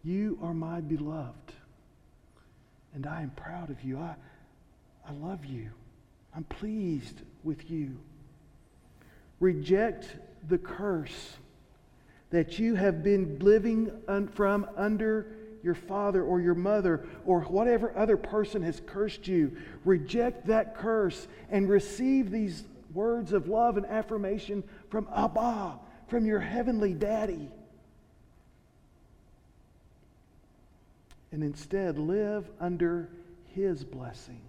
you 0.03 0.37
are 0.43 0.53
my 0.53 0.81
beloved, 0.81 1.53
and 2.93 3.05
I 3.05 3.21
am 3.21 3.31
proud 3.31 3.69
of 3.69 3.83
you. 3.83 3.97
I, 3.97 4.15
I 5.07 5.11
love 5.13 5.45
you. 5.45 5.69
I'm 6.35 6.43
pleased 6.43 7.21
with 7.43 7.69
you. 7.69 7.97
Reject 9.39 10.15
the 10.47 10.57
curse 10.57 11.37
that 12.29 12.59
you 12.59 12.75
have 12.75 13.03
been 13.03 13.39
living 13.39 13.91
un- 14.07 14.27
from 14.27 14.67
under 14.77 15.27
your 15.63 15.75
father 15.75 16.23
or 16.23 16.39
your 16.39 16.55
mother 16.55 17.05
or 17.25 17.41
whatever 17.41 17.95
other 17.97 18.17
person 18.17 18.61
has 18.61 18.81
cursed 18.85 19.27
you. 19.27 19.55
Reject 19.83 20.47
that 20.47 20.75
curse 20.75 21.27
and 21.49 21.69
receive 21.69 22.31
these 22.31 22.63
words 22.93 23.33
of 23.33 23.47
love 23.47 23.77
and 23.77 23.85
affirmation 23.85 24.63
from 24.89 25.07
Abba, 25.15 25.79
from 26.07 26.25
your 26.25 26.39
heavenly 26.39 26.93
daddy. 26.93 27.49
And 31.31 31.43
instead 31.43 31.97
live 31.97 32.49
under 32.59 33.09
His 33.53 33.83
blessing. 33.83 34.41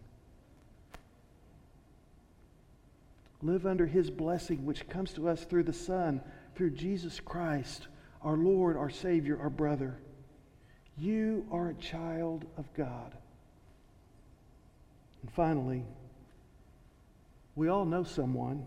Live 3.43 3.67
under 3.67 3.87
His 3.87 4.11
blessing, 4.11 4.65
which 4.65 4.89
comes 4.89 5.13
to 5.15 5.29
us 5.29 5.45
through 5.45 5.65
the 5.65 5.73
Son, 5.73 6.21
through 6.55 6.71
Jesus 6.71 7.21
Christ, 7.21 7.87
our 8.23 8.37
Lord, 8.37 8.77
our 8.77 8.91
Savior, 8.91 9.39
our 9.41 9.51
brother. 9.51 9.99
You 10.99 11.47
are 11.51 11.71
a 11.71 11.75
child 11.75 12.45
of 12.59 12.73
God. 12.75 13.15
And 15.23 15.33
finally, 15.33 15.85
we 17.57 17.69
all 17.69 17.85
know 17.85 18.05
someone, 18.05 18.65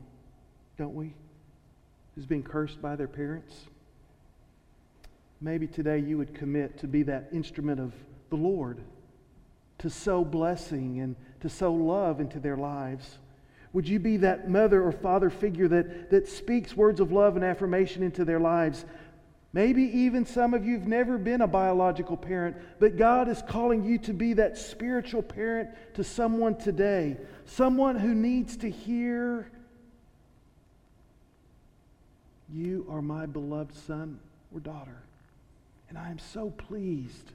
don't 0.78 0.95
we, 0.95 1.13
who's 2.15 2.26
been 2.26 2.43
cursed 2.43 2.82
by 2.82 2.95
their 2.95 3.08
parents. 3.08 3.54
Maybe 5.44 5.68
today 5.68 6.00
you 6.00 6.18
would 6.18 6.34
commit 6.34 6.78
to 6.80 6.88
be 6.88 7.04
that 7.04 7.28
instrument 7.34 7.82
of 7.82 7.92
the 8.30 8.38
Lord, 8.38 8.80
to 9.80 9.90
sow 9.90 10.24
blessing 10.24 11.02
and 11.02 11.18
to 11.42 11.50
sow 11.50 11.74
love 11.74 12.22
into 12.22 12.40
their 12.40 12.56
lives. 12.56 13.18
Would 13.74 13.86
you 13.86 14.00
be 14.00 14.18
that 14.18 14.50
mother 14.50 14.82
or 14.82 14.94
father 14.94 15.30
figure 15.30 15.68
that, 15.68 16.12
that 16.12 16.30
speaks 16.30 16.78
words 16.78 17.02
of 17.02 17.12
love 17.12 17.36
and 17.36 17.44
affirmation 17.44 18.04
into 18.04 18.24
their 18.24 18.40
lives? 18.40 18.86
Maybe 19.52 19.84
even 19.84 20.26
some 20.26 20.54
of 20.54 20.66
you 20.66 20.80
have 20.80 20.88
never 20.88 21.18
been 21.18 21.42
a 21.42 21.48
biological 21.48 22.16
parent, 22.16 22.56
but 22.80 22.96
God 22.96 23.28
is 23.28 23.44
calling 23.46 23.84
you 23.84 23.98
to 24.00 24.14
be 24.14 24.34
that 24.34 24.58
spiritual 24.58 25.22
parent 25.22 25.72
to 25.96 26.06
someone 26.06 26.56
today, 26.56 27.18
someone 27.48 27.98
who 27.98 28.16
needs 28.16 28.56
to 28.58 28.72
hear, 28.72 29.52
You 32.50 32.86
are 32.90 33.02
my 33.02 33.26
beloved 33.26 33.76
son 33.76 34.20
or 34.54 34.62
daughter, 34.62 35.02
and 35.94 36.04
I 36.04 36.10
am 36.10 36.18
so 36.18 36.50
pleased 36.50 37.34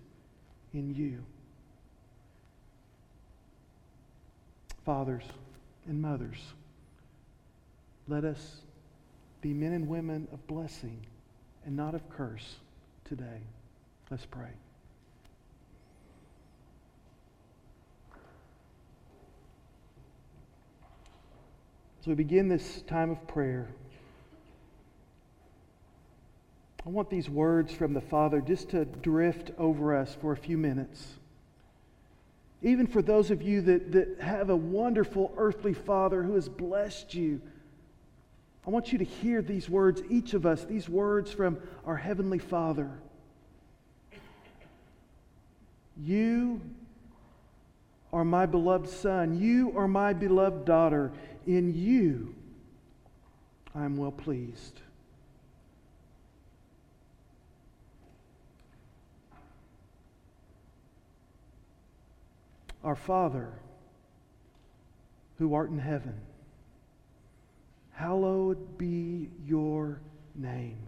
in 0.75 0.93
you. 0.93 1.23
Fathers 4.85 5.23
and 5.87 6.03
mothers, 6.03 6.39
let 8.09 8.25
us 8.25 8.63
be 9.43 9.53
men 9.55 9.75
and 9.75 9.87
women 9.87 10.27
of 10.33 10.45
blessing 10.49 11.07
and 11.65 11.77
not 11.77 11.95
of 11.95 12.11
curse 12.11 12.57
today. 13.05 13.43
Let's 14.11 14.27
pray. 14.27 14.49
As 22.01 22.07
we 22.09 22.15
begin 22.15 22.49
this 22.49 22.83
time 22.89 23.11
of 23.11 23.25
prayer, 23.29 23.69
I 26.87 26.91
want 26.91 27.11
these 27.11 27.29
words 27.29 27.73
from 27.73 27.93
the 27.93 28.01
Father 28.01 28.41
just 28.41 28.71
to 28.71 28.85
drift 28.85 29.51
over 29.59 29.95
us 29.95 30.17
for 30.21 30.33
a 30.33 30.37
few 30.37 30.57
minutes. 30.57 31.07
Even 32.63 32.87
for 32.87 33.03
those 33.03 33.31
of 33.31 33.43
you 33.43 33.61
that, 33.63 33.93
that 33.93 34.21
have 34.21 34.51
a 34.51 34.57
wonderful 34.57 35.33
earthly 35.37 35.75
Father 35.75 36.23
who 36.23 36.35
has 36.35 36.49
blessed 36.49 37.15
you 37.15 37.41
I 38.69 38.71
want 38.71 38.93
you 38.93 38.99
to 38.99 39.05
hear 39.05 39.41
these 39.41 39.67
words, 39.71 40.03
each 40.11 40.35
of 40.35 40.45
us, 40.45 40.67
these 40.67 40.91
words 40.91 41.33
from 41.33 41.57
our 41.87 41.97
Heavenly 41.97 42.39
Father. 42.39 42.91
You 45.97 46.61
are 48.13 48.27
my 48.27 48.45
beloved 48.45 48.91
Son. 48.91 49.41
You 49.41 49.73
are 49.75 49.89
my 49.89 50.13
beloved 50.13 50.67
daughter. 50.67 51.13
In 51.47 51.73
you 51.75 52.35
I 53.75 53.87
am 53.87 53.97
well 53.97 54.13
pleased. 54.13 54.83
Our 62.85 62.97
Father, 62.97 63.53
who 65.39 65.55
art 65.55 65.71
in 65.71 65.79
heaven, 65.79 66.15
Hallowed 67.99 68.79
be 68.79 69.29
your 69.45 70.01
name. 70.37 70.79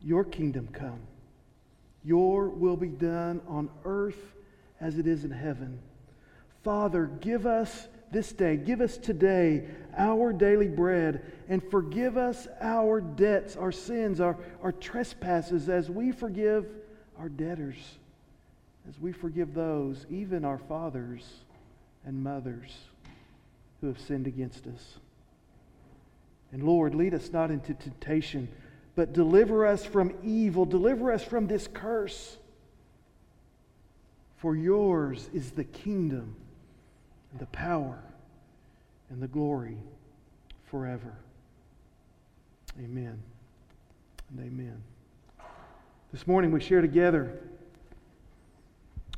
Your 0.00 0.24
kingdom 0.24 0.68
come. 0.72 1.00
Your 2.04 2.48
will 2.48 2.76
be 2.76 2.86
done 2.86 3.40
on 3.48 3.68
earth 3.84 4.34
as 4.80 4.98
it 4.98 5.08
is 5.08 5.24
in 5.24 5.32
heaven. 5.32 5.80
Father, 6.62 7.06
give 7.06 7.44
us 7.44 7.88
this 8.12 8.32
day, 8.32 8.56
give 8.56 8.80
us 8.80 8.96
today 8.96 9.66
our 9.96 10.32
daily 10.32 10.68
bread, 10.68 11.24
and 11.48 11.60
forgive 11.72 12.16
us 12.16 12.46
our 12.60 13.00
debts, 13.00 13.56
our 13.56 13.72
sins, 13.72 14.20
our, 14.20 14.36
our 14.62 14.70
trespasses, 14.70 15.68
as 15.68 15.90
we 15.90 16.12
forgive 16.12 16.68
our 17.18 17.28
debtors, 17.28 17.98
as 18.88 19.00
we 19.00 19.12
forgive 19.12 19.54
those, 19.54 20.06
even 20.10 20.44
our 20.44 20.58
fathers 20.58 21.24
and 22.04 22.22
mothers, 22.22 22.72
who 23.80 23.88
have 23.88 24.00
sinned 24.00 24.26
against 24.26 24.66
us. 24.66 24.98
And 26.52 26.62
Lord, 26.62 26.94
lead 26.94 27.12
us 27.12 27.32
not 27.32 27.50
into 27.50 27.74
temptation, 27.74 28.48
but 28.94 29.12
deliver 29.12 29.66
us 29.66 29.84
from 29.84 30.14
evil. 30.22 30.64
Deliver 30.64 31.12
us 31.12 31.22
from 31.22 31.46
this 31.46 31.68
curse. 31.72 32.38
For 34.38 34.54
yours 34.54 35.28
is 35.34 35.50
the 35.50 35.64
kingdom, 35.64 36.36
and 37.32 37.40
the 37.40 37.46
power, 37.46 37.98
and 39.10 39.20
the 39.20 39.28
glory 39.28 39.78
forever. 40.66 41.12
Amen 42.78 43.22
and 44.30 44.40
amen. 44.40 44.82
This 46.12 46.26
morning 46.26 46.52
we 46.52 46.60
share 46.60 46.80
together 46.80 47.40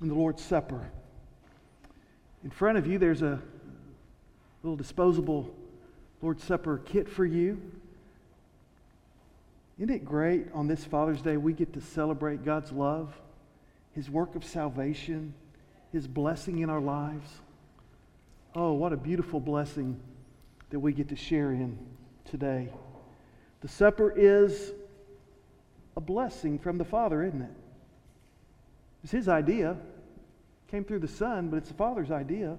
in 0.01 0.09
the 0.09 0.15
Lord's 0.15 0.43
Supper. 0.43 0.91
In 2.45 2.51
front 2.51 2.79
of 2.79 2.87
you, 2.87 2.99
there's 2.99 3.23
a 3.23 3.41
little 4.63 4.77
disposable 4.77 5.55
Lord's 6.23 6.45
Supper 6.45 6.79
kit 6.85 7.09
for 7.09 7.25
you. 7.25 7.61
Isn't 9.79 9.91
it 9.91 10.05
great 10.05 10.47
on 10.55 10.67
this 10.67 10.85
Father's 10.85 11.23
Day 11.23 11.37
we 11.37 11.53
get 11.53 11.73
to 11.75 11.81
celebrate 11.81 12.45
God's 12.45 12.73
love, 12.73 13.15
His 13.93 14.11
work 14.11 14.35
of 14.35 14.45
salvation, 14.45 15.35
His 15.93 16.07
blessing 16.07 16.61
in 16.61 16.71
our 16.71 16.81
lives? 16.81 17.29
Oh, 18.55 18.73
what 18.73 18.93
a 18.93 18.97
beautiful 18.97 19.41
blessing 19.41 20.01
that 20.71 20.81
we 20.81 20.93
get 20.93 21.09
to 21.11 21.17
share 21.17 21.53
in 21.53 21.79
today. 22.25 22.69
The 23.61 23.69
supper 23.69 24.13
is 24.17 24.73
a 25.97 26.01
blessing 26.01 26.59
from 26.59 26.79
the 26.79 26.85
Father, 26.85 27.25
isn't 27.25 27.43
it? 27.43 27.51
It's 29.03 29.13
His 29.13 29.29
idea. 29.29 29.77
Came 30.71 30.85
through 30.85 30.99
the 31.01 31.09
Son, 31.09 31.49
but 31.49 31.59
it's 31.59 31.69
the 31.69 31.75
Father's 31.75 32.11
idea. 32.11 32.59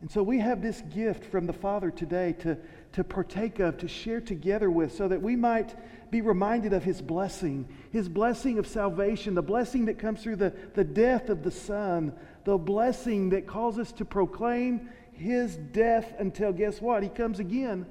And 0.00 0.10
so 0.10 0.22
we 0.22 0.38
have 0.40 0.60
this 0.60 0.82
gift 0.82 1.24
from 1.24 1.46
the 1.46 1.52
Father 1.52 1.90
today 1.90 2.34
to, 2.40 2.58
to 2.92 3.02
partake 3.02 3.60
of, 3.60 3.78
to 3.78 3.88
share 3.88 4.20
together 4.20 4.70
with, 4.70 4.94
so 4.94 5.08
that 5.08 5.22
we 5.22 5.36
might 5.36 5.74
be 6.10 6.20
reminded 6.20 6.72
of 6.72 6.84
His 6.84 7.00
blessing, 7.00 7.66
His 7.92 8.08
blessing 8.08 8.58
of 8.58 8.66
salvation, 8.66 9.34
the 9.34 9.42
blessing 9.42 9.86
that 9.86 9.98
comes 9.98 10.22
through 10.22 10.36
the, 10.36 10.52
the 10.74 10.84
death 10.84 11.28
of 11.30 11.42
the 11.42 11.50
Son, 11.50 12.12
the 12.44 12.58
blessing 12.58 13.30
that 13.30 13.46
calls 13.46 13.78
us 13.78 13.92
to 13.92 14.04
proclaim 14.04 14.90
His 15.12 15.56
death 15.56 16.14
until, 16.18 16.52
guess 16.52 16.80
what? 16.80 17.02
He 17.02 17.08
comes 17.08 17.40
again. 17.40 17.86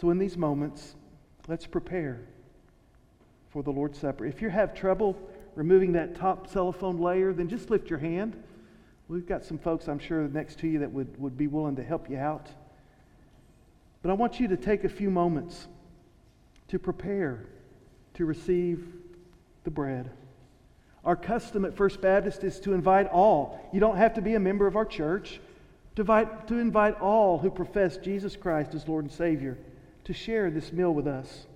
So 0.00 0.10
in 0.10 0.18
these 0.18 0.36
moments, 0.36 0.94
let's 1.46 1.66
prepare 1.66 2.20
for 3.50 3.62
the 3.62 3.70
Lord's 3.70 3.98
Supper. 3.98 4.26
If 4.26 4.42
you 4.42 4.50
have 4.50 4.74
trouble 4.74 5.16
removing 5.54 5.92
that 5.92 6.14
top 6.14 6.48
cellophane 6.48 6.98
layer, 6.98 7.32
then 7.32 7.48
just 7.48 7.70
lift 7.70 7.90
your 7.90 7.98
hand. 7.98 8.42
We've 9.08 9.26
got 9.26 9.44
some 9.44 9.58
folks, 9.58 9.88
I'm 9.88 9.98
sure, 9.98 10.28
next 10.28 10.58
to 10.60 10.68
you 10.68 10.80
that 10.80 10.92
would, 10.92 11.18
would 11.18 11.36
be 11.36 11.46
willing 11.46 11.76
to 11.76 11.82
help 11.82 12.10
you 12.10 12.18
out. 12.18 12.48
But 14.02 14.10
I 14.10 14.14
want 14.14 14.38
you 14.38 14.48
to 14.48 14.56
take 14.56 14.84
a 14.84 14.88
few 14.88 15.10
moments 15.10 15.66
to 16.68 16.78
prepare 16.78 17.46
to 18.14 18.24
receive 18.24 18.92
the 19.64 19.70
bread. 19.70 20.10
Our 21.04 21.16
custom 21.16 21.64
at 21.64 21.74
First 21.74 22.00
Baptist 22.00 22.44
is 22.44 22.60
to 22.60 22.74
invite 22.74 23.08
all. 23.08 23.68
You 23.72 23.80
don't 23.80 23.96
have 23.96 24.14
to 24.14 24.22
be 24.22 24.34
a 24.34 24.40
member 24.40 24.66
of 24.66 24.76
our 24.76 24.84
church. 24.84 25.40
To 25.96 26.02
invite, 26.02 26.46
to 26.46 26.58
invite 26.58 27.00
all 27.00 27.38
who 27.38 27.50
profess 27.50 27.96
Jesus 27.96 28.36
Christ 28.36 28.74
as 28.74 28.86
Lord 28.86 29.06
and 29.06 29.12
Savior 29.12 29.58
to 30.04 30.12
share 30.12 30.48
this 30.48 30.72
meal 30.72 30.94
with 30.94 31.08
us. 31.08 31.47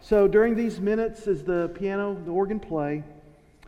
So 0.00 0.28
during 0.28 0.54
these 0.54 0.80
minutes, 0.80 1.26
as 1.26 1.42
the 1.42 1.70
piano, 1.74 2.14
the 2.24 2.30
organ 2.30 2.60
play, 2.60 3.02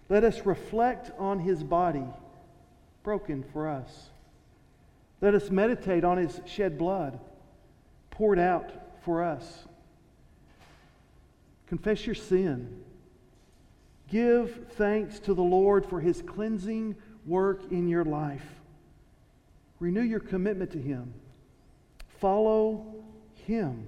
let 0.08 0.24
us 0.24 0.46
reflect 0.46 1.10
on 1.18 1.40
his 1.40 1.62
body 1.62 2.04
broken 3.02 3.44
for 3.52 3.68
us. 3.68 4.10
Let 5.20 5.34
us 5.34 5.50
meditate 5.50 6.04
on 6.04 6.18
his 6.18 6.40
shed 6.46 6.78
blood 6.78 7.18
poured 8.10 8.38
out 8.38 8.70
for 9.04 9.22
us. 9.22 9.64
Confess 11.66 12.06
your 12.06 12.14
sin. 12.14 12.82
Give 14.10 14.66
thanks 14.72 15.18
to 15.20 15.34
the 15.34 15.42
Lord 15.42 15.84
for 15.84 16.00
his 16.00 16.22
cleansing 16.22 16.96
work 17.26 17.70
in 17.70 17.88
your 17.88 18.04
life. 18.04 18.46
Renew 19.80 20.02
your 20.02 20.20
commitment 20.20 20.72
to 20.72 20.78
him. 20.78 21.12
Follow 22.20 22.86
him 23.46 23.86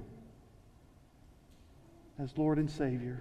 as 2.23 2.37
Lord 2.37 2.59
and 2.59 2.71
Savior. 2.71 3.21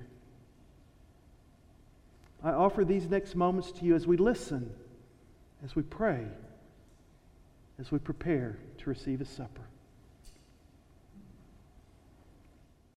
I 2.43 2.51
offer 2.51 2.83
these 2.83 3.09
next 3.09 3.35
moments 3.35 3.71
to 3.73 3.85
you 3.85 3.95
as 3.95 4.05
we 4.05 4.17
listen, 4.17 4.71
as 5.63 5.75
we 5.75 5.83
pray, 5.83 6.25
as 7.79 7.91
we 7.91 7.99
prepare 7.99 8.57
to 8.79 8.89
receive 8.89 9.19
His 9.19 9.29
supper. 9.29 9.68